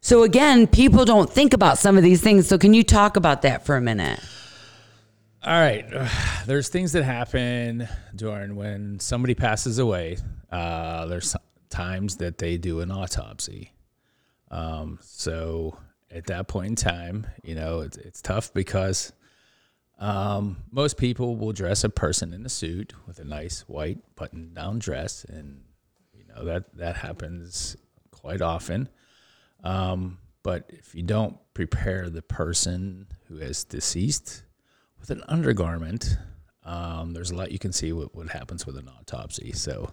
so 0.00 0.24
again, 0.24 0.66
people 0.66 1.04
don't 1.04 1.30
think 1.30 1.54
about 1.54 1.78
some 1.78 1.96
of 1.96 2.02
these 2.02 2.20
things. 2.20 2.48
So 2.48 2.58
can 2.58 2.74
you 2.74 2.82
talk 2.82 3.16
about 3.16 3.42
that 3.42 3.64
for 3.64 3.76
a 3.76 3.80
minute? 3.80 4.18
All 5.44 5.52
right. 5.52 5.84
There's 6.46 6.68
things 6.68 6.92
that 6.92 7.04
happen 7.04 7.88
during 8.16 8.56
when 8.56 8.98
somebody 8.98 9.34
passes 9.34 9.78
away. 9.78 10.16
Uh, 10.50 11.06
there's 11.06 11.34
times 11.70 12.16
that 12.16 12.36
they 12.38 12.58
do 12.58 12.80
an 12.80 12.90
autopsy. 12.90 13.72
Um, 14.50 14.98
so 15.00 15.78
at 16.12 16.26
that 16.26 16.48
point 16.48 16.68
in 16.68 16.76
time, 16.76 17.26
you 17.42 17.54
know, 17.54 17.80
it's, 17.80 17.96
it's 17.96 18.20
tough 18.20 18.52
because 18.52 19.12
um, 19.98 20.58
most 20.70 20.96
people 20.96 21.36
will 21.36 21.52
dress 21.52 21.84
a 21.84 21.88
person 21.88 22.32
in 22.32 22.44
a 22.44 22.48
suit 22.48 22.92
with 23.06 23.18
a 23.18 23.24
nice 23.24 23.62
white 23.62 23.98
button 24.16 24.52
down 24.52 24.78
dress. 24.78 25.24
And, 25.24 25.62
you 26.12 26.24
know, 26.28 26.44
that, 26.44 26.76
that 26.76 26.96
happens 26.96 27.76
quite 28.10 28.42
often. 28.42 28.88
Um, 29.64 30.18
but 30.42 30.64
if 30.68 30.94
you 30.94 31.02
don't 31.02 31.36
prepare 31.54 32.10
the 32.10 32.22
person 32.22 33.06
who 33.28 33.38
is 33.38 33.64
deceased 33.64 34.42
with 34.98 35.10
an 35.10 35.22
undergarment, 35.28 36.16
um, 36.64 37.12
there's 37.12 37.30
a 37.30 37.36
lot 37.36 37.52
you 37.52 37.58
can 37.58 37.72
see 37.72 37.92
what, 37.92 38.14
what 38.14 38.28
happens 38.28 38.66
with 38.66 38.76
an 38.76 38.88
autopsy. 38.88 39.52
So 39.52 39.92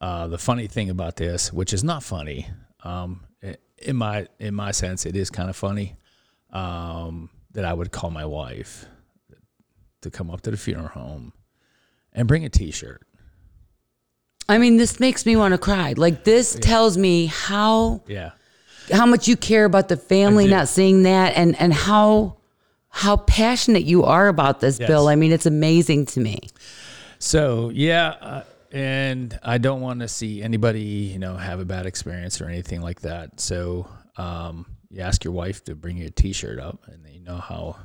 uh, 0.00 0.28
the 0.28 0.38
funny 0.38 0.66
thing 0.66 0.90
about 0.90 1.16
this, 1.16 1.52
which 1.52 1.72
is 1.72 1.82
not 1.82 2.02
funny, 2.02 2.48
um, 2.82 3.24
in 3.80 3.96
my 3.96 4.26
in 4.38 4.54
my 4.54 4.70
sense, 4.70 5.06
it 5.06 5.16
is 5.16 5.30
kind 5.30 5.48
of 5.50 5.56
funny 5.56 5.96
um, 6.52 7.30
that 7.52 7.64
I 7.64 7.72
would 7.72 7.90
call 7.92 8.10
my 8.10 8.24
wife 8.24 8.86
to 10.02 10.10
come 10.10 10.30
up 10.30 10.40
to 10.42 10.50
the 10.50 10.56
funeral 10.56 10.88
home 10.88 11.32
and 12.12 12.26
bring 12.26 12.44
a 12.44 12.48
T-shirt. 12.48 13.02
I 14.48 14.58
mean, 14.58 14.76
this 14.78 14.98
makes 14.98 15.24
me 15.26 15.36
want 15.36 15.52
to 15.52 15.58
cry. 15.58 15.94
Like 15.96 16.24
this 16.24 16.54
tells 16.60 16.96
me 16.98 17.26
how 17.26 18.02
Yeah. 18.06 18.32
how 18.92 19.06
much 19.06 19.28
you 19.28 19.36
care 19.36 19.64
about 19.64 19.88
the 19.88 19.96
family 19.96 20.46
not 20.48 20.68
seeing 20.68 21.04
that 21.04 21.36
and 21.36 21.58
and 21.60 21.72
how 21.72 22.36
how 22.88 23.16
passionate 23.18 23.84
you 23.84 24.02
are 24.02 24.26
about 24.26 24.58
this, 24.60 24.80
Yes. 24.80 24.88
Bill. 24.88 25.06
I 25.08 25.14
mean, 25.14 25.30
it's 25.30 25.46
amazing 25.46 26.06
to 26.06 26.20
me. 26.20 26.40
So 27.20 27.70
yeah, 27.72 28.08
uh, 28.20 28.42
and 28.70 29.38
I 29.42 29.58
don't 29.58 29.80
want 29.80 30.00
to 30.00 30.08
see 30.08 30.42
anybody, 30.42 30.80
you 30.80 31.18
know, 31.18 31.36
have 31.36 31.60
a 31.60 31.64
bad 31.64 31.86
experience 31.86 32.40
or 32.40 32.46
anything 32.46 32.80
like 32.80 33.00
that. 33.00 33.40
So 33.40 33.88
um, 34.16 34.66
you 34.90 35.00
ask 35.00 35.24
your 35.24 35.32
wife 35.32 35.64
to 35.64 35.74
bring 35.74 35.96
you 35.96 36.06
a 36.06 36.10
T-shirt 36.10 36.58
up, 36.58 36.86
and 36.86 37.06
you 37.12 37.20
know 37.20 37.36
how 37.36 37.76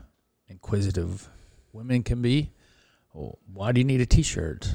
inquisitive 0.47 1.27
women 1.73 2.03
can 2.03 2.21
be. 2.21 2.51
Well, 3.13 3.39
why 3.51 3.71
do 3.71 3.79
you 3.79 3.85
need 3.85 4.01
a 4.01 4.05
T-shirt? 4.05 4.73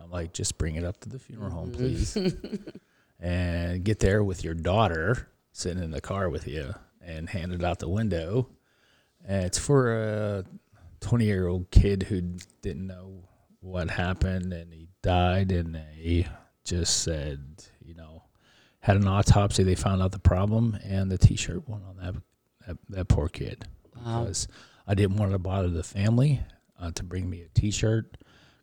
I'm 0.00 0.10
like, 0.10 0.32
just 0.32 0.58
bring 0.58 0.76
it 0.76 0.84
up 0.84 1.00
to 1.00 1.08
the 1.08 1.18
funeral 1.18 1.50
home, 1.50 1.72
please, 1.72 2.16
and 3.20 3.84
get 3.84 3.98
there 3.98 4.22
with 4.22 4.44
your 4.44 4.54
daughter 4.54 5.28
sitting 5.52 5.82
in 5.82 5.90
the 5.90 6.00
car 6.00 6.30
with 6.30 6.46
you, 6.46 6.74
and 7.00 7.28
hand 7.28 7.52
it 7.52 7.64
out 7.64 7.78
the 7.78 7.88
window. 7.88 8.48
And 9.24 9.44
it's 9.44 9.58
for 9.58 9.92
a 9.92 10.44
20 11.00 11.24
year 11.24 11.46
old 11.46 11.70
kid 11.70 12.04
who 12.04 12.20
didn't 12.62 12.86
know 12.86 13.24
what 13.60 13.90
happened 13.90 14.52
and 14.52 14.72
he 14.72 14.88
died 15.02 15.50
and 15.52 15.74
they 15.74 16.26
just 16.64 17.02
said 17.02 17.40
you 17.84 17.94
know 17.94 18.22
had 18.80 18.96
an 18.96 19.06
autopsy 19.08 19.62
they 19.62 19.74
found 19.74 20.00
out 20.02 20.12
the 20.12 20.18
problem 20.18 20.78
and 20.84 21.10
the 21.10 21.18
t-shirt 21.18 21.68
went 21.68 21.82
on 21.84 21.96
that 21.96 22.14
that, 22.66 22.76
that 22.88 23.08
poor 23.08 23.28
kid 23.28 23.64
because 23.92 24.46
i 24.86 24.94
didn't 24.94 25.16
want 25.16 25.32
to 25.32 25.38
bother 25.38 25.68
the 25.68 25.82
family 25.82 26.40
uh, 26.80 26.90
to 26.92 27.02
bring 27.02 27.28
me 27.28 27.42
a 27.42 27.48
t-shirt 27.48 28.16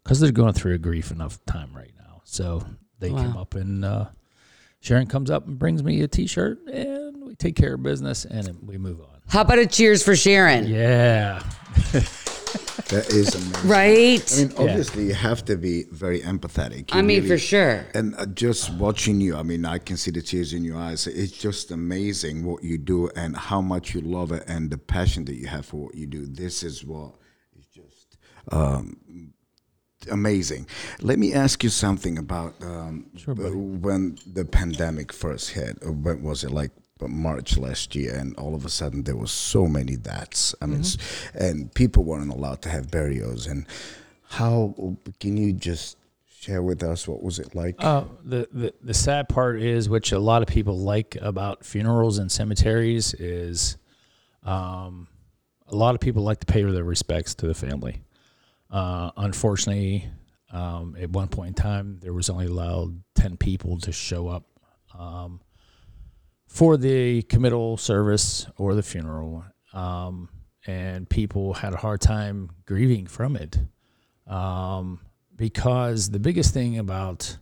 because 0.04 0.20
they're 0.20 0.32
going 0.32 0.54
through 0.54 0.74
a 0.74 0.78
grief 0.78 1.12
enough 1.12 1.44
time 1.46 1.72
right 1.76 1.92
now 2.00 2.22
so 2.24 2.64
they 3.00 3.12
Wow. 3.12 3.42
up 3.42 3.56
and 3.56 3.84
uh, 3.84 4.06
sharon 4.80 5.08
comes 5.08 5.30
up 5.30 5.46
and 5.48 5.60
brings 5.60 5.84
me 5.84 6.02
a 6.02 6.08
t-shirt 6.08 6.66
and 6.68 7.26
we 7.26 7.36
take 7.36 7.56
care 7.56 7.74
of 7.76 7.84
business 7.84 8.24
and 8.26 8.58
we 8.66 8.78
move 8.78 9.02
on 9.02 9.20
How 9.28 9.42
about 9.42 9.60
a 9.60 9.68
cheers 9.68 10.02
for 10.04 10.16
Sharon? 10.16 10.68
yeah 10.68 11.44
That 12.90 13.08
is 13.10 13.36
amazing. 13.36 13.70
Right? 13.70 14.34
I 14.34 14.46
mean, 14.46 14.54
obviously, 14.58 15.06
you 15.06 15.14
have 15.14 15.46
to 15.46 15.56
be 15.58 15.84
very 15.92 16.22
empathetic. 16.22 16.92
You 16.92 17.00
I 17.00 17.02
mean, 17.04 17.18
really- 17.18 17.30
for 17.30 17.38
sure. 17.38 17.86
And 17.94 18.16
uh, 18.16 18.26
just 18.26 18.74
watching 18.74 19.22
you, 19.22 19.36
I 19.36 19.44
mean, 19.44 19.64
I 19.64 19.78
can 19.78 19.96
see 19.96 20.10
the 20.10 20.24
tears 20.24 20.54
in 20.54 20.64
your 20.64 20.78
eyes. 20.78 21.06
It's 21.06 21.32
just 21.32 21.70
amazing 21.70 22.44
what 22.44 22.64
you 22.64 22.80
do 22.80 23.10
and 23.16 23.38
how 23.38 23.62
much 23.62 23.94
you 23.94 24.02
love 24.02 24.32
it 24.32 24.44
and 24.48 24.72
the 24.72 24.80
passion 24.80 25.26
that 25.26 25.36
you 25.36 25.48
have 25.48 25.68
for 25.68 25.78
what 25.86 25.96
you 25.96 26.08
do. 26.08 26.26
This 26.26 26.64
is 26.64 26.84
what 26.84 27.14
is 27.56 27.68
just 27.68 28.18
um, 28.52 29.34
amazing. 30.10 30.66
Let 31.00 31.20
me 31.20 31.32
ask 31.34 31.64
you 31.64 31.70
something 31.70 32.18
about 32.18 32.56
um, 32.64 33.12
uh, 33.28 33.34
when 33.34 34.18
the 34.26 34.46
pandemic 34.46 35.14
first 35.14 35.52
hit. 35.52 35.78
When 35.84 36.24
was 36.24 36.44
it? 36.44 36.50
Like 36.50 36.72
March 37.08 37.58
last 37.58 37.96
year, 37.96 38.16
and 38.16 38.36
all 38.36 38.54
of 38.56 38.66
a 38.66 38.70
sudden 38.70 39.04
there 39.04 39.16
was 39.16 39.32
so 39.32 39.68
many 39.68 39.96
deaths. 39.96 40.54
I 40.62 40.66
mean, 40.66 40.82
s- 40.82 40.98
and 41.34 41.74
people 41.74 42.04
weren't 42.04 42.32
allowed 42.32 42.62
to 42.64 42.70
have 42.70 42.92
burials. 42.92 43.48
And 43.48 43.66
how 44.30 44.98
can 45.20 45.38
you 45.38 45.54
just 45.54 45.98
share 46.28 46.62
with 46.62 46.84
us 46.84 47.08
what 47.08 47.22
was 47.24 47.40
it 47.40 47.56
like? 47.56 47.76
Uh, 47.84 48.04
the, 48.24 48.48
the 48.52 48.74
the 48.82 48.94
sad 48.94 49.30
part 49.30 49.62
is, 49.62 49.90
which 49.90 50.12
a 50.12 50.20
lot 50.20 50.42
of 50.42 50.48
people 50.48 50.78
like 50.78 51.18
about 51.22 51.64
funerals 51.66 52.18
and 52.18 52.32
cemeteries, 52.32 53.14
is 53.14 53.78
um, 54.44 55.08
a 55.68 55.76
lot 55.76 55.96
of 55.96 56.02
people 56.02 56.24
like 56.24 56.40
to 56.40 56.46
pay 56.46 56.64
their 56.64 56.84
respects 56.84 57.36
to 57.36 57.48
the 57.48 57.54
family. 57.54 58.02
Uh, 58.72 59.12
unfortunately, 59.18 60.08
um, 60.52 60.96
at 61.00 61.10
one 61.10 61.28
point 61.28 61.50
in 61.50 61.54
time, 61.54 61.98
there 62.02 62.14
was 62.14 62.30
only 62.30 62.46
allowed 62.48 63.02
ten 63.16 63.36
people 63.38 63.78
to 63.80 63.92
show 63.92 64.28
up 64.28 64.44
um, 64.98 65.42
for 66.50 66.78
the 66.78 67.22
committal 67.24 67.78
service 67.78 68.48
or 68.58 68.74
the 68.74 68.82
funeral, 68.82 69.46
um, 69.72 70.28
and 70.66 71.08
people 71.08 71.54
had 71.54 71.74
a 71.74 71.78
hard 71.78 72.02
time 72.02 72.50
grieving 72.66 73.06
from 73.06 73.36
it 73.36 73.58
um, 74.28 75.00
because 75.36 76.10
the 76.10 76.20
biggest 76.20 76.54
thing 76.54 76.80
about 76.80 77.38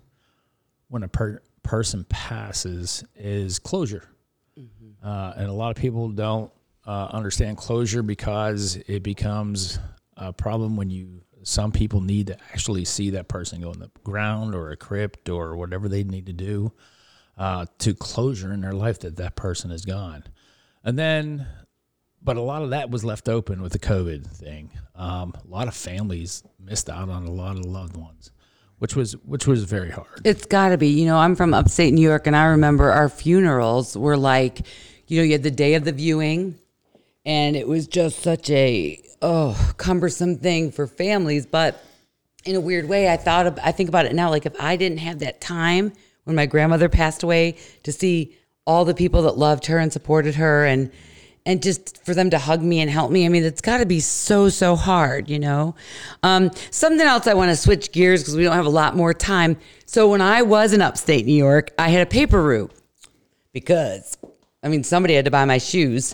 when 0.90 1.04
a 1.04 1.08
per- 1.08 1.42
person 1.64 2.06
passes 2.10 3.04
is 3.16 3.60
closure. 3.60 4.04
Uh, 5.04 5.34
and 5.38 5.48
a 5.48 5.54
lot 5.54 5.70
of 5.70 5.78
people 5.78 6.10
don't 6.10 6.52
uh, 6.86 7.08
understand 7.12 7.58
closure 7.58 8.04
because 8.04 8.76
it 8.88 9.04
becomes 9.04 9.80
a 10.18 10.32
problem 10.34 10.76
when 10.76 10.90
you. 10.90 11.22
Some 11.44 11.72
people 11.72 12.02
need 12.02 12.28
to 12.28 12.38
actually 12.52 12.84
see 12.84 13.12
that 13.12 13.30
person 13.30 13.62
go 13.62 13.72
in 13.72 13.80
the 13.80 13.90
ground 14.04 14.54
or 14.54 14.72
a 14.72 14.76
crypt 14.76 15.30
or 15.30 15.56
whatever 15.56 15.88
they 15.88 16.04
need 16.04 16.26
to 16.26 16.34
do 16.34 16.74
uh, 17.38 17.66
to 17.80 17.94
closure 17.94 18.52
in 18.52 18.62
their 18.62 18.74
life 18.74 19.00
that 19.00 19.18
that 19.18 19.36
person 19.36 19.72
is 19.72 19.86
gone. 19.86 20.24
And 20.84 20.98
then, 20.98 21.48
but 22.22 22.38
a 22.38 22.42
lot 22.42 22.64
of 22.64 22.72
that 22.72 22.90
was 22.90 23.04
left 23.04 23.30
open 23.30 23.62
with 23.62 23.74
the 23.74 23.80
COVID 23.80 24.28
thing. 24.28 24.72
Um, 24.96 25.34
a 25.44 25.48
lot 25.48 25.68
of 25.68 25.76
families 25.76 26.44
missed 26.60 26.90
out 26.90 27.10
on 27.10 27.26
a 27.26 27.32
lot 27.32 27.58
of 27.58 27.66
loved 27.66 27.96
ones, 27.96 28.32
which 28.80 28.96
was 28.96 29.14
which 29.18 29.46
was 29.46 29.64
very 29.64 29.92
hard. 29.92 30.22
It's 30.26 30.46
got 30.46 30.70
to 30.70 30.78
be. 30.78 30.88
You 30.88 31.06
know, 31.06 31.18
I'm 31.18 31.36
from 31.36 31.54
upstate 31.54 31.94
New 31.94 32.02
York, 32.02 32.26
and 32.26 32.36
I 32.36 32.46
remember 32.46 32.92
our 32.92 33.10
funerals 33.10 33.96
were 33.96 34.18
like, 34.18 34.62
you 35.08 35.18
know, 35.18 35.24
you 35.24 35.34
had 35.34 35.44
the 35.44 35.52
day 35.52 35.76
of 35.76 35.86
the 35.86 35.92
viewing, 35.92 36.58
and 37.26 37.56
it 37.56 37.68
was 37.68 37.88
just 37.88 38.20
such 38.20 38.50
a 38.50 39.00
oh 39.22 39.74
cumbersome 39.78 40.38
thing 40.38 40.72
for 40.72 40.88
families, 40.88 41.46
but 41.46 41.84
in 42.46 42.56
a 42.56 42.62
weird 42.62 42.88
way, 42.88 43.12
I 43.12 43.18
thought 43.18 43.46
of, 43.46 43.60
I 43.62 43.72
think 43.72 43.90
about 43.90 44.06
it 44.06 44.16
now. 44.16 44.30
Like 44.30 44.46
if 44.46 44.60
I 44.60 44.78
didn't 44.78 45.00
have 45.00 45.20
that 45.20 45.42
time 45.42 45.92
when 46.28 46.36
my 46.36 46.46
grandmother 46.46 46.90
passed 46.90 47.24
away 47.24 47.56
to 47.84 47.92
see 47.92 48.36
all 48.66 48.84
the 48.84 48.94
people 48.94 49.22
that 49.22 49.38
loved 49.38 49.66
her 49.68 49.80
and 49.80 49.92
supported 49.92 50.36
her 50.36 50.66
and 50.66 50.92
and 51.46 51.64
just 51.64 52.04
for 52.04 52.14
them 52.14 52.30
to 52.30 52.38
hug 52.38 52.62
me 52.62 52.82
and 52.82 52.92
help 52.92 53.10
me. 53.10 53.26
I 53.26 53.30
mean, 53.30 53.46
it's 53.46 53.62
got 53.62 53.78
to 53.78 53.86
be 53.86 54.02
so 54.02 54.50
so 54.50 54.76
hard, 54.76 55.30
you 55.30 55.40
know. 55.40 55.76
Um, 56.22 56.52
something 56.72 57.08
else 57.08 57.26
I 57.26 57.34
want 57.34 57.50
to 57.52 57.56
switch 57.56 57.94
gears 57.94 58.22
because 58.22 58.36
we 58.36 58.44
don't 58.44 58.56
have 58.58 58.66
a 58.66 58.70
lot 58.70 58.98
more 58.98 59.14
time. 59.14 59.56
So 59.86 60.10
when 60.10 60.22
I 60.22 60.42
was 60.42 60.74
in 60.74 60.82
upstate 60.82 61.26
New 61.26 61.32
York, 61.32 61.72
I 61.80 61.88
had 61.88 62.06
a 62.06 62.10
paper 62.10 62.44
route 62.44 62.74
because 63.54 64.18
I 64.62 64.68
mean 64.68 64.84
somebody 64.84 65.14
had 65.14 65.24
to 65.26 65.32
buy 65.32 65.46
my 65.46 65.60
shoes, 65.60 66.14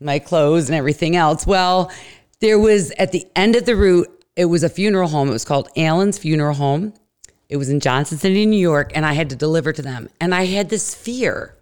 my 0.00 0.18
clothes, 0.18 0.68
and 0.68 0.74
everything 0.74 1.14
else. 1.14 1.46
Well, 1.46 1.92
there 2.40 2.58
was 2.58 2.90
at 2.98 3.12
the 3.12 3.24
end 3.36 3.54
of 3.54 3.64
the 3.64 3.76
route, 3.76 4.08
it 4.34 4.46
was 4.46 4.64
a 4.64 4.68
funeral 4.68 5.08
home. 5.08 5.28
It 5.28 5.32
was 5.32 5.44
called 5.44 5.68
Allen's 5.76 6.18
Funeral 6.18 6.54
Home. 6.54 6.94
It 7.52 7.58
was 7.58 7.68
in 7.68 7.80
Johnson 7.80 8.16
City, 8.16 8.46
New 8.46 8.58
York, 8.58 8.92
and 8.94 9.04
I 9.04 9.12
had 9.12 9.28
to 9.28 9.36
deliver 9.36 9.74
to 9.74 9.82
them. 9.82 10.08
And 10.22 10.34
I 10.34 10.46
had 10.46 10.70
this 10.70 10.94
fear 10.94 11.54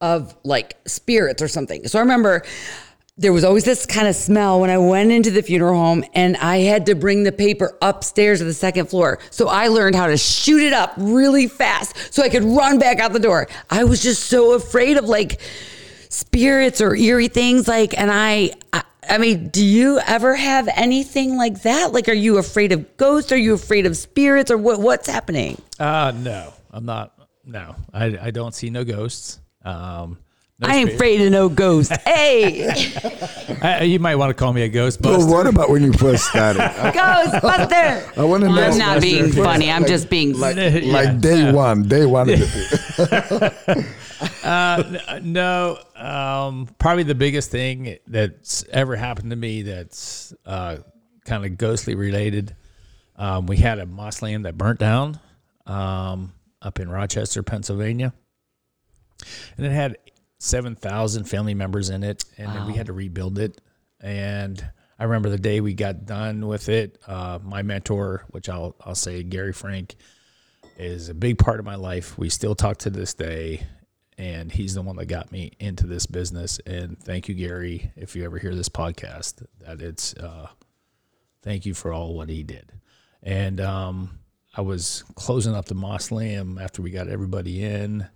of 0.00 0.34
like 0.42 0.78
spirits 0.86 1.42
or 1.42 1.48
something. 1.48 1.86
So 1.86 1.98
I 1.98 2.00
remember 2.00 2.44
there 3.18 3.34
was 3.34 3.44
always 3.44 3.64
this 3.64 3.84
kind 3.84 4.08
of 4.08 4.16
smell 4.16 4.58
when 4.58 4.70
I 4.70 4.78
went 4.78 5.12
into 5.12 5.30
the 5.30 5.42
funeral 5.42 5.74
home 5.74 6.02
and 6.14 6.38
I 6.38 6.58
had 6.58 6.86
to 6.86 6.94
bring 6.94 7.24
the 7.24 7.32
paper 7.32 7.76
upstairs 7.82 8.38
to 8.38 8.46
the 8.46 8.54
second 8.54 8.86
floor. 8.86 9.18
So 9.30 9.48
I 9.48 9.68
learned 9.68 9.96
how 9.96 10.06
to 10.06 10.16
shoot 10.16 10.62
it 10.62 10.72
up 10.72 10.94
really 10.96 11.46
fast 11.46 12.14
so 12.14 12.22
I 12.22 12.30
could 12.30 12.44
run 12.44 12.78
back 12.78 12.98
out 12.98 13.12
the 13.12 13.18
door. 13.18 13.48
I 13.68 13.84
was 13.84 14.02
just 14.02 14.28
so 14.28 14.54
afraid 14.54 14.96
of 14.96 15.10
like 15.10 15.42
spirits 16.08 16.80
or 16.80 16.96
eerie 16.96 17.28
things 17.28 17.68
like 17.68 17.98
and 17.98 18.10
I, 18.10 18.52
I 18.72 18.82
I 19.08 19.18
mean, 19.18 19.48
do 19.48 19.64
you 19.64 19.98
ever 20.06 20.34
have 20.34 20.68
anything 20.74 21.36
like 21.36 21.62
that? 21.62 21.92
Like, 21.92 22.08
are 22.08 22.12
you 22.14 22.38
afraid 22.38 22.72
of 22.72 22.96
ghosts? 22.96 23.32
Are 23.32 23.36
you 23.36 23.54
afraid 23.54 23.86
of 23.86 23.96
spirits? 23.96 24.50
Or 24.50 24.58
what? 24.58 24.80
What's 24.80 25.08
happening? 25.08 25.60
Uh, 25.78 26.12
no, 26.14 26.52
I'm 26.70 26.84
not. 26.84 27.14
No, 27.44 27.74
I, 27.92 28.18
I 28.20 28.30
don't 28.30 28.54
see 28.54 28.68
no 28.68 28.84
ghosts. 28.84 29.40
Um, 29.64 30.18
no 30.60 30.68
I 30.68 30.74
ain't 30.76 30.92
afraid 30.94 31.20
of 31.20 31.30
no 31.30 31.48
ghosts. 31.48 31.96
hey, 32.04 32.68
I, 33.62 33.82
you 33.84 33.98
might 34.00 34.16
want 34.16 34.30
to 34.30 34.34
call 34.34 34.52
me 34.52 34.62
a 34.62 34.68
ghost 34.68 35.00
Well, 35.00 35.28
what 35.28 35.46
about 35.46 35.70
when 35.70 35.82
you 35.84 35.92
first 35.92 36.24
started? 36.24 36.60
I, 36.62 36.90
Ghostbuster. 36.90 38.18
I 38.18 38.24
want 38.24 38.42
to 38.42 38.48
know. 38.48 38.62
I'm 38.62 38.78
not 38.78 39.00
being 39.00 39.30
funny. 39.30 39.70
I'm 39.70 39.86
just 39.86 40.10
being. 40.10 40.38
like, 40.38 40.56
Yeah. 40.56 40.80
like 40.92 41.20
day 41.20 41.52
one, 41.52 41.84
day 41.86 42.06
one. 42.06 42.28
of 42.30 42.38
the- 42.38 43.54
no, 45.22 45.78
um, 45.96 46.68
probably 46.78 47.04
the 47.04 47.14
biggest 47.14 47.50
thing 47.50 47.98
that's 48.06 48.64
ever 48.72 48.96
happened 48.96 49.30
to 49.30 49.36
me 49.36 49.62
that's 49.62 50.34
uh, 50.44 50.78
kind 51.24 51.44
of 51.44 51.56
ghostly 51.56 51.94
related. 51.94 52.54
Um, 53.16 53.46
we 53.46 53.56
had 53.58 53.78
a 53.78 53.86
mausoleum 53.86 54.42
that 54.42 54.56
burnt 54.58 54.78
down 54.80 55.20
um, 55.66 56.32
up 56.62 56.80
in 56.80 56.88
Rochester, 56.88 57.42
Pennsylvania, 57.42 58.12
and 59.56 59.66
it 59.66 59.72
had 59.72 59.96
seven 60.38 60.74
thousand 60.74 61.24
family 61.24 61.54
members 61.54 61.90
in 61.90 62.02
it, 62.04 62.24
and 62.36 62.48
then 62.54 62.66
we 62.66 62.74
had 62.74 62.86
to 62.86 62.92
rebuild 62.92 63.38
it. 63.38 63.60
And 64.00 64.64
I 64.98 65.04
remember 65.04 65.28
the 65.28 65.38
day 65.38 65.60
we 65.60 65.74
got 65.74 66.06
done 66.06 66.46
with 66.46 66.68
it. 66.68 66.98
Uh, 67.06 67.38
my 67.42 67.62
mentor, 67.62 68.24
which 68.28 68.48
I'll 68.48 68.74
I'll 68.84 68.94
say 68.94 69.22
Gary 69.22 69.52
Frank, 69.52 69.96
is 70.76 71.08
a 71.08 71.14
big 71.14 71.38
part 71.38 71.58
of 71.58 71.66
my 71.66 71.74
life. 71.74 72.16
We 72.18 72.28
still 72.28 72.54
talk 72.54 72.78
to 72.78 72.90
this 72.90 73.14
day, 73.14 73.64
and 74.16 74.50
he's 74.50 74.74
the 74.74 74.82
one 74.82 74.96
that 74.96 75.06
got 75.06 75.32
me 75.32 75.52
into 75.58 75.86
this 75.86 76.06
business. 76.06 76.60
And 76.66 76.98
thank 76.98 77.28
you, 77.28 77.34
Gary, 77.34 77.92
if 77.96 78.16
you 78.16 78.24
ever 78.24 78.38
hear 78.38 78.54
this 78.54 78.68
podcast, 78.68 79.44
that 79.60 79.82
it's 79.82 80.14
uh, 80.14 80.48
thank 81.42 81.66
you 81.66 81.74
for 81.74 81.92
all 81.92 82.14
what 82.14 82.28
he 82.28 82.42
did. 82.42 82.72
And 83.22 83.60
um, 83.60 84.20
I 84.56 84.60
was 84.60 85.04
closing 85.14 85.54
up 85.54 85.66
the 85.66 85.74
mausoleum 85.74 86.58
after 86.58 86.82
we 86.82 86.90
got 86.90 87.08
everybody 87.08 87.64
in, 87.64 88.06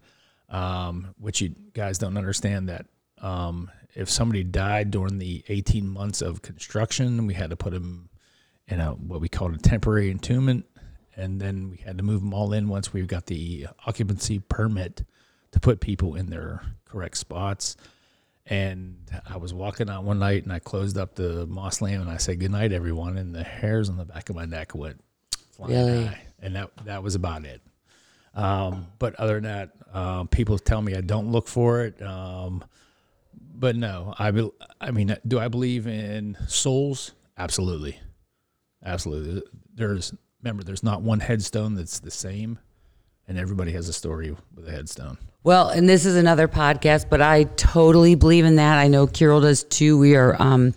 um, 0.53 1.15
which 1.19 1.41
you 1.41 1.55
guys 1.75 1.99
don't 1.99 2.17
understand 2.17 2.69
that 2.69 2.87
um, 3.21 3.69
if 3.95 4.09
somebody 4.09 4.45
died 4.45 4.91
during 4.93 5.19
the 5.19 5.43
18 5.49 5.89
months 5.89 6.23
of 6.23 6.43
construction, 6.43 7.27
we 7.27 7.35
had 7.35 7.51
to 7.51 7.57
put 7.57 7.73
them 7.73 8.09
in 8.69 8.81
a 8.81 8.91
what 8.93 9.21
we 9.21 9.29
called 9.29 9.55
a 9.55 9.59
temporary 9.59 10.11
entombment, 10.11 10.65
and 11.17 11.41
then 11.41 11.71
we 11.71 11.79
had 11.79 11.99
to 11.99 12.05
move 12.05 12.21
them 12.21 12.33
all 12.33 12.53
in 12.53 12.69
once 12.69 12.93
we 12.93 13.03
got 13.03 13.27
the 13.27 13.67
occupancy 13.87 14.39
permit 14.39 15.05
to 15.51 15.61
put 15.61 15.81
people 15.81 16.15
in 16.15 16.31
their 16.31 16.63
correct 16.85 17.17
spots. 17.17 17.77
And 18.47 18.97
I 19.29 19.37
was 19.37 19.53
walking 19.55 19.89
out 19.89 20.05
one 20.05 20.19
night 20.19 20.43
and 20.43 20.53
I 20.53 20.59
closed 20.59 20.99
up 20.99 21.15
the 21.15 21.47
mausoleum 21.47 22.03
and 22.03 22.11
I 22.11 22.17
said 22.17 22.41
good 22.41 22.51
night 22.51 22.73
everyone 22.73 23.17
and 23.17 23.35
the 23.35 23.45
hairs 23.45 23.89
on 23.89 23.97
the 23.99 24.05
back 24.05 24.31
of 24.31 24.37
my 24.37 24.47
neck 24.47 24.75
went 24.75 25.01
flying 25.53 25.75
Really? 25.75 26.05
high. 26.07 26.23
And 26.41 26.57
that 26.57 26.71
that 26.85 27.03
was 27.05 27.15
about 27.15 27.45
it. 27.45 27.61
Um, 28.35 28.87
but 28.99 29.15
other 29.17 29.35
than 29.35 29.45
that, 29.45 29.71
um, 29.93 30.29
people 30.29 30.59
tell 30.59 30.81
me 30.81 30.95
I 30.95 31.01
don't 31.01 31.31
look 31.31 31.49
for 31.49 31.83
it. 31.83 32.01
Um, 32.03 32.65
but 33.55 33.77
no, 33.77 34.15
I 34.19 34.31
bel 34.31 34.55
I 34.81 34.91
mean, 34.91 35.17
do 35.27 35.39
I 35.39 35.49
believe 35.49 35.87
in 35.87 36.37
souls? 36.49 37.13
Absolutely, 37.37 37.99
absolutely. 38.85 39.43
There's 39.75 40.15
remember, 40.43 40.65
there's 40.65 40.83
not 40.83 41.03
one 41.03 41.21
headstone 41.21 41.75
that's 41.75 42.01
the 42.01 42.11
same, 42.11 42.59
and 43.29 43.39
everybody 43.39 43.73
has 43.73 43.89
a 43.89 43.93
story 43.93 44.35
with 44.55 44.69
a 44.69 44.73
headstone. 44.73 45.19
Well, 45.45 45.69
and 45.69 45.89
this 45.89 46.07
is 46.07 46.17
another 46.17 46.49
podcast, 46.49 47.07
but 47.11 47.21
I 47.21 47.45
totally 47.45 48.15
believe 48.15 48.45
in 48.45 48.57
that. 48.57 48.79
I 48.79 48.89
know 48.89 49.07
Kirill 49.07 49.41
does 49.41 49.65
too. 49.65 49.99
We 49.99 50.17
are. 50.17 50.41
um 50.41 50.75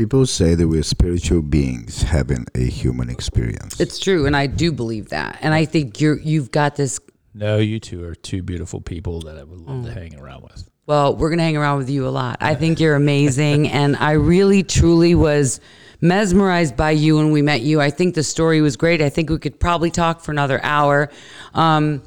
People 0.00 0.24
say 0.24 0.54
that 0.54 0.66
we're 0.66 0.82
spiritual 0.82 1.42
beings 1.42 2.00
having 2.00 2.46
a 2.54 2.64
human 2.64 3.10
experience. 3.10 3.78
It's 3.78 3.98
true, 3.98 4.24
and 4.24 4.34
I 4.34 4.46
do 4.46 4.72
believe 4.72 5.10
that. 5.10 5.36
And 5.42 5.52
I 5.52 5.66
think 5.66 6.00
you're 6.00 6.18
you've 6.18 6.50
got 6.50 6.76
this. 6.76 7.00
No, 7.34 7.58
you 7.58 7.78
two 7.78 8.02
are 8.04 8.14
two 8.14 8.42
beautiful 8.42 8.80
people 8.80 9.20
that 9.20 9.36
I 9.36 9.44
would 9.44 9.60
love 9.60 9.84
to 9.84 9.92
hang 9.92 10.18
around 10.18 10.44
with. 10.44 10.70
Well, 10.86 11.14
we're 11.16 11.28
gonna 11.28 11.42
hang 11.42 11.58
around 11.58 11.76
with 11.76 11.90
you 11.90 12.08
a 12.08 12.08
lot. 12.08 12.38
I 12.40 12.54
think 12.54 12.80
you're 12.80 12.94
amazing, 12.94 13.68
and 13.72 13.94
I 13.94 14.12
really 14.12 14.62
truly 14.62 15.14
was 15.14 15.60
mesmerized 16.00 16.78
by 16.78 16.92
you 16.92 17.18
when 17.18 17.30
we 17.30 17.42
met 17.42 17.60
you. 17.60 17.82
I 17.82 17.90
think 17.90 18.14
the 18.14 18.22
story 18.22 18.62
was 18.62 18.78
great. 18.78 19.02
I 19.02 19.10
think 19.10 19.28
we 19.28 19.38
could 19.38 19.60
probably 19.60 19.90
talk 19.90 20.22
for 20.22 20.30
another 20.30 20.64
hour. 20.64 21.10
Um, 21.52 22.04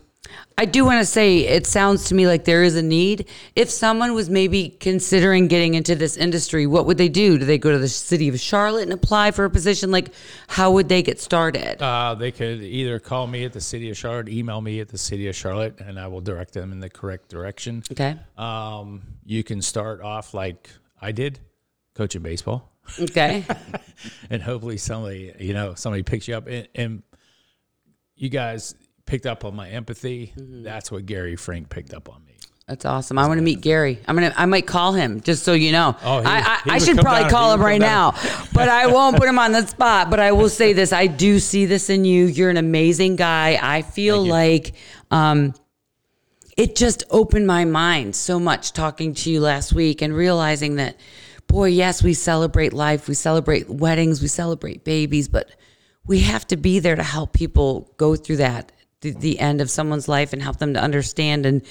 I 0.58 0.66
do 0.66 0.86
want 0.86 1.00
to 1.00 1.06
say 1.06 1.40
it 1.40 1.66
sounds 1.66 2.06
to 2.06 2.16
me 2.16 2.28
like 2.28 2.46
there 2.46 2.64
is 2.64 2.76
a 2.76 2.82
need. 2.82 3.28
If 3.56 3.70
someone 3.70 4.14
was 4.14 4.30
maybe 4.30 4.70
considering 4.70 5.48
getting 5.48 5.74
into 5.74 5.96
this 5.96 6.16
industry, 6.16 6.68
what 6.68 6.86
would 6.86 6.98
they 6.98 7.10
do? 7.10 7.38
Do 7.38 7.46
they 7.46 7.58
go 7.58 7.72
to 7.72 7.80
the 7.80 7.88
city 7.88 8.30
of 8.30 8.40
Charlotte 8.40 8.84
and 8.84 8.94
apply 8.94 9.32
for 9.32 9.46
a 9.46 9.50
position? 9.50 9.90
Like, 9.90 10.14
how 10.48 10.72
would 10.72 10.90
they 10.90 11.02
get 11.02 11.20
started? 11.20 11.82
Uh, 11.82 12.16
they 12.16 12.32
could 12.32 12.62
either 12.62 13.00
call 13.00 13.26
me 13.26 13.46
at 13.46 13.54
the 13.54 13.62
city 13.62 13.90
of 13.90 13.98
Charlotte, 13.98 14.30
email 14.30 14.62
me 14.62 14.80
at 14.80 14.90
the 14.90 14.98
city 14.98 15.28
of 15.28 15.36
Charlotte, 15.36 15.80
and 15.80 16.00
I 16.00 16.08
will 16.08 16.22
direct 16.22 16.54
them 16.54 16.72
in 16.72 16.80
the 16.80 16.90
correct 16.90 17.30
direction. 17.30 17.84
Okay. 17.92 18.18
Um, 18.38 19.02
you 19.26 19.44
can 19.44 19.62
start 19.62 20.02
off 20.02 20.34
like 20.34 20.70
I 21.02 21.12
did, 21.12 21.40
coaching 21.96 22.22
baseball. 22.22 22.72
Okay. 23.00 23.46
and 24.30 24.42
hopefully 24.42 24.78
somebody 24.78 25.34
you 25.40 25.54
know 25.54 25.74
somebody 25.74 26.04
picks 26.04 26.28
you 26.28 26.36
up 26.36 26.48
and, 26.48 26.68
and 26.76 27.04
you 28.16 28.30
guys 28.30 28.76
picked 29.14 29.26
up 29.28 29.46
on 29.46 29.56
my 29.56 29.70
empathy 29.70 30.34
Mm-hmm. 30.36 30.64
that's 30.64 30.92
what 30.92 31.06
gary 31.06 31.36
frank 31.36 31.70
picked 31.70 31.94
up 31.94 32.10
on 32.10 32.26
me 32.26 32.34
That's 32.68 32.86
awesome. 32.86 33.18
I 33.20 33.28
want 33.28 33.40
to 33.40 33.44
meet 33.44 33.60
Gary. 33.60 34.00
I'm 34.08 34.16
gonna. 34.16 34.34
I 34.38 34.46
might 34.46 34.66
call 34.66 34.94
him 34.94 35.20
just 35.20 35.44
so 35.44 35.52
you 35.52 35.72
know. 35.74 35.90
Oh, 36.02 36.22
he 36.22 36.26
I, 36.26 36.40
I, 36.40 36.60
I 36.76 36.78
should 36.80 36.98
probably 36.98 37.24
down. 37.24 37.30
call 37.30 37.54
him 37.54 37.62
right 37.62 37.82
now, 37.96 38.12
but 38.54 38.70
I 38.70 38.88
won't 38.88 39.18
put 39.18 39.28
him 39.28 39.38
on 39.38 39.52
the 39.52 39.68
spot. 39.68 40.10
But 40.10 40.22
I 40.22 40.32
will 40.32 40.48
say 40.48 40.72
this: 40.72 40.94
I 40.94 41.08
do 41.08 41.40
see 41.40 41.66
this 41.66 41.90
in 41.90 42.06
you. 42.06 42.26
You're 42.26 42.50
an 42.50 42.62
amazing 42.70 43.18
guy. 43.18 43.60
I 43.62 43.82
feel 43.82 44.26
like 44.26 44.76
um, 45.12 45.54
it 46.56 46.78
just 46.78 47.04
opened 47.10 47.48
my 47.48 47.66
mind 47.66 48.16
so 48.16 48.40
much 48.40 48.72
talking 48.72 49.14
to 49.16 49.30
you 49.30 49.42
last 49.42 49.74
week 49.74 50.02
and 50.02 50.16
realizing 50.16 50.78
that, 50.78 50.96
boy, 51.48 51.68
yes, 51.68 52.02
we 52.02 52.14
celebrate 52.14 52.72
life, 52.72 53.10
we 53.10 53.14
celebrate 53.14 53.70
weddings, 53.70 54.22
we 54.22 54.30
celebrate 54.30 54.86
babies, 54.86 55.28
but 55.28 55.50
we 56.06 56.20
have 56.22 56.48
to 56.48 56.56
be 56.58 56.80
there 56.80 56.96
to 56.96 57.04
help 57.04 57.34
people 57.34 57.92
go 57.98 58.16
through 58.16 58.38
that, 58.38 58.72
the, 59.04 59.12
the 59.12 59.40
end 59.40 59.62
of 59.62 59.70
someone's 59.70 60.08
life, 60.08 60.34
and 60.34 60.42
help 60.42 60.58
them 60.58 60.74
to 60.74 60.82
understand. 60.82 61.46
And 61.46 61.62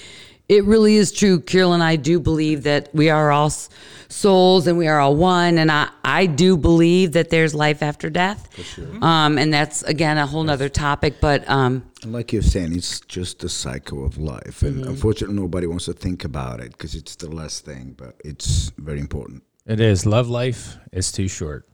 it 0.49 0.63
really 0.65 0.95
is 0.95 1.11
true. 1.11 1.39
Kirill 1.41 1.73
and 1.73 1.83
I 1.83 1.95
do 1.97 2.19
believe 2.19 2.63
that 2.63 2.89
we 2.93 3.09
are 3.09 3.31
all 3.31 3.47
s- 3.47 3.69
souls 4.09 4.67
and 4.67 4.77
we 4.77 4.87
are 4.87 4.99
all 4.99 5.15
one. 5.15 5.57
And 5.57 5.71
I, 5.71 5.89
I 6.03 6.25
do 6.25 6.57
believe 6.57 7.13
that 7.13 7.29
there's 7.29 7.55
life 7.55 7.81
after 7.81 8.09
death. 8.09 8.49
Sure. 8.61 8.87
Um, 9.01 9.37
and 9.37 9.53
that's, 9.53 9.83
again, 9.83 10.17
a 10.17 10.25
whole 10.27 10.43
nother 10.43 10.67
topic. 10.69 11.15
But 11.21 11.49
um, 11.49 11.83
like 12.05 12.33
you're 12.33 12.41
saying, 12.41 12.75
it's 12.75 12.99
just 13.01 13.39
the 13.39 13.49
cycle 13.49 14.05
of 14.05 14.17
life. 14.17 14.61
And 14.63 14.75
Mm-hmm. 14.81 14.89
unfortunately, 14.89 15.35
nobody 15.35 15.65
wants 15.67 15.85
to 15.85 15.93
think 15.93 16.25
about 16.25 16.59
it 16.59 16.71
because 16.73 16.93
it's 16.95 17.15
the 17.15 17.29
last 17.29 17.63
thing, 17.65 17.95
but 17.97 18.15
it's 18.25 18.71
very 18.77 18.99
important. 18.99 19.43
it 19.65 19.79
is 19.79 20.05
love 20.05 20.27
life 20.29 20.77
is 20.91 21.09
too 21.11 21.29
short 21.29 21.65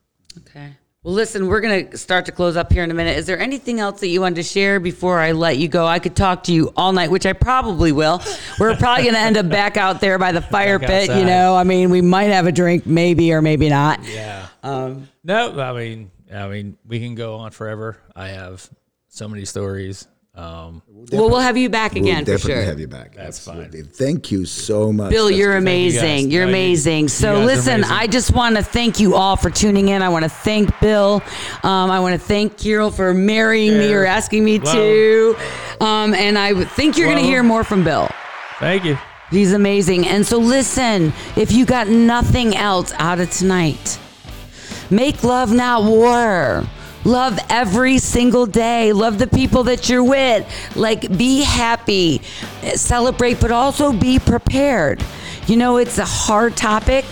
okay. 0.41 0.69
Well, 1.01 1.13
listen, 1.13 1.47
we're 1.47 1.61
going 1.61 1.89
to 1.91 1.97
start 1.97 2.25
to 2.25 2.33
close 2.33 2.57
up 2.57 2.73
here 2.73 2.83
in 2.83 2.91
a 2.91 2.93
minute. 2.93 3.17
Is 3.17 3.25
there 3.25 3.39
anything 3.39 3.79
else 3.79 4.01
that 4.01 4.09
you 4.09 4.19
wanted 4.19 4.35
to 4.35 4.43
share 4.43 4.81
before 4.81 5.19
I 5.19 5.31
let 5.31 5.57
you 5.57 5.69
go? 5.69 5.85
I 5.85 5.97
could 5.97 6.13
talk 6.13 6.43
to 6.43 6.51
you 6.53 6.73
all 6.75 6.91
night, 6.91 7.09
which 7.09 7.25
I 7.25 7.31
probably 7.31 7.93
will. 7.93 8.21
We're 8.59 8.75
probably 8.75 9.03
going 9.03 9.15
to 9.15 9.21
end 9.21 9.37
up 9.37 9.47
back 9.47 9.77
out 9.77 10.01
there 10.01 10.17
by 10.19 10.33
the 10.33 10.41
fire 10.51 10.77
Back 10.77 10.89
pit. 10.89 11.17
You 11.17 11.23
know, 11.23 11.55
I 11.55 11.63
mean, 11.63 11.89
we 11.89 12.01
might 12.01 12.23
have 12.31 12.47
a 12.47 12.51
drink, 12.51 12.85
maybe 12.85 13.31
or 13.31 13.41
maybe 13.41 13.69
not. 13.69 14.03
Yeah. 14.03 14.47
Um, 14.61 15.07
No, 15.23 15.57
I 15.57 15.71
mean, 15.71 16.11
I 16.33 16.49
mean, 16.49 16.77
we 16.85 16.99
can 16.99 17.15
go 17.15 17.35
on 17.37 17.51
forever. 17.51 17.95
I 18.13 18.27
have 18.29 18.69
so 19.07 19.29
many 19.29 19.45
stories. 19.45 20.05
Um, 20.39 20.81
well, 21.11 21.29
we'll 21.29 21.39
have 21.39 21.57
you 21.57 21.69
back 21.69 21.93
We'll 21.95 22.03
again 22.03 22.23
for 22.23 22.31
definitely 22.31 22.53
sure. 22.61 22.63
have 22.63 22.79
you 22.79 22.87
back. 22.87 23.13
That's 23.15 23.43
fine. 23.43 23.69
Thank 23.71 24.31
you 24.31 24.45
so 24.45 24.93
much. 24.93 25.09
Bill, 25.11 25.25
That's 25.25 25.37
you're 25.37 25.59
good. 25.59 25.65
Thank 25.65 25.93
you 25.93 25.99
amazing. 25.99 26.31
You're 26.31 26.43
No, 26.45 26.49
amazing. 26.49 27.03
you 27.03 27.07
so 27.09 27.33
guys 27.33 27.41
are 27.41 27.45
listen, 27.45 27.73
amazing. 27.79 27.91
I 27.97 28.07
just 28.07 28.33
want 28.33 28.55
to 28.55 28.63
thank 28.63 28.99
you 28.99 29.15
all 29.15 29.35
for 29.35 29.49
tuning 29.49 29.89
in. 29.89 30.01
I 30.01 30.07
want 30.09 30.23
to 30.23 30.29
thank 30.29 30.77
Bill. 30.79 31.21
Um, 31.63 31.91
I 31.91 31.99
want 31.99 32.13
to 32.13 32.25
thank 32.25 32.57
Kirill 32.57 32.91
for 32.91 33.13
marrying 33.13 33.77
me 33.77 33.93
or 33.93 34.05
asking 34.05 34.45
me 34.45 34.59
Love 34.59 34.75
to. 34.75 35.35
Um, 35.81 36.13
and 36.13 36.37
I 36.37 36.63
think 36.63 36.97
you're 36.97 37.07
going 37.07 37.17
to 37.19 37.23
hear 37.23 37.43
more 37.43 37.63
from 37.65 37.83
Bill. 37.83 38.07
thank 38.59 38.85
you. 38.85 38.97
He's 39.31 39.51
amazing. 39.53 40.07
And 40.07 40.25
so 40.25 40.37
listen, 40.39 41.11
if 41.35 41.51
you 41.51 41.65
got 41.65 41.87
nothing 41.87 42.55
else 42.55 42.93
out 42.97 43.19
of 43.19 43.29
tonight, 43.29 43.99
make 44.89 45.23
love 45.23 45.51
not 45.53 45.83
war. 45.83 46.63
Love 47.05 47.39
every 47.49 47.97
single 47.97 48.45
day. 48.45 48.91
Love 48.93 49.19
the 49.19 49.27
people 49.27 49.63
that 49.63 49.89
you're 49.89 50.03
with. 50.03 50.45
Like, 50.75 51.17
be 51.17 51.41
happy, 51.41 52.21
celebrate, 52.75 53.39
but 53.39 53.51
also 53.51 53.93
be 53.93 54.19
prepared. 54.19 55.03
You 55.47 55.57
know, 55.57 55.77
it's 55.77 55.97
a 55.97 56.05
hard 56.05 56.57
topic, 56.57 57.05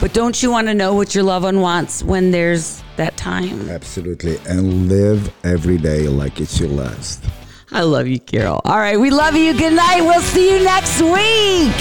but 0.00 0.12
don't 0.12 0.42
you 0.42 0.50
want 0.50 0.68
to 0.68 0.74
know 0.74 0.94
what 0.94 1.14
your 1.14 1.24
loved 1.24 1.44
one 1.44 1.60
wants 1.60 2.02
when 2.02 2.30
there's 2.30 2.82
that 2.96 3.16
time? 3.16 3.68
Absolutely. 3.68 4.38
And 4.48 4.88
live 4.88 5.32
every 5.44 5.78
day 5.78 6.08
like 6.08 6.40
it's 6.40 6.58
your 6.60 6.68
last. 6.68 7.24
I 7.72 7.82
love 7.82 8.06
you, 8.06 8.20
Carol. 8.20 8.60
All 8.64 8.78
right, 8.78 9.00
we 9.00 9.10
love 9.10 9.34
you. 9.34 9.56
Good 9.56 9.72
night. 9.72 10.02
We'll 10.02 10.20
see 10.20 10.56
you 10.56 10.64
next 10.64 11.00
week. 11.00 11.72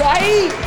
Right? 0.00 0.61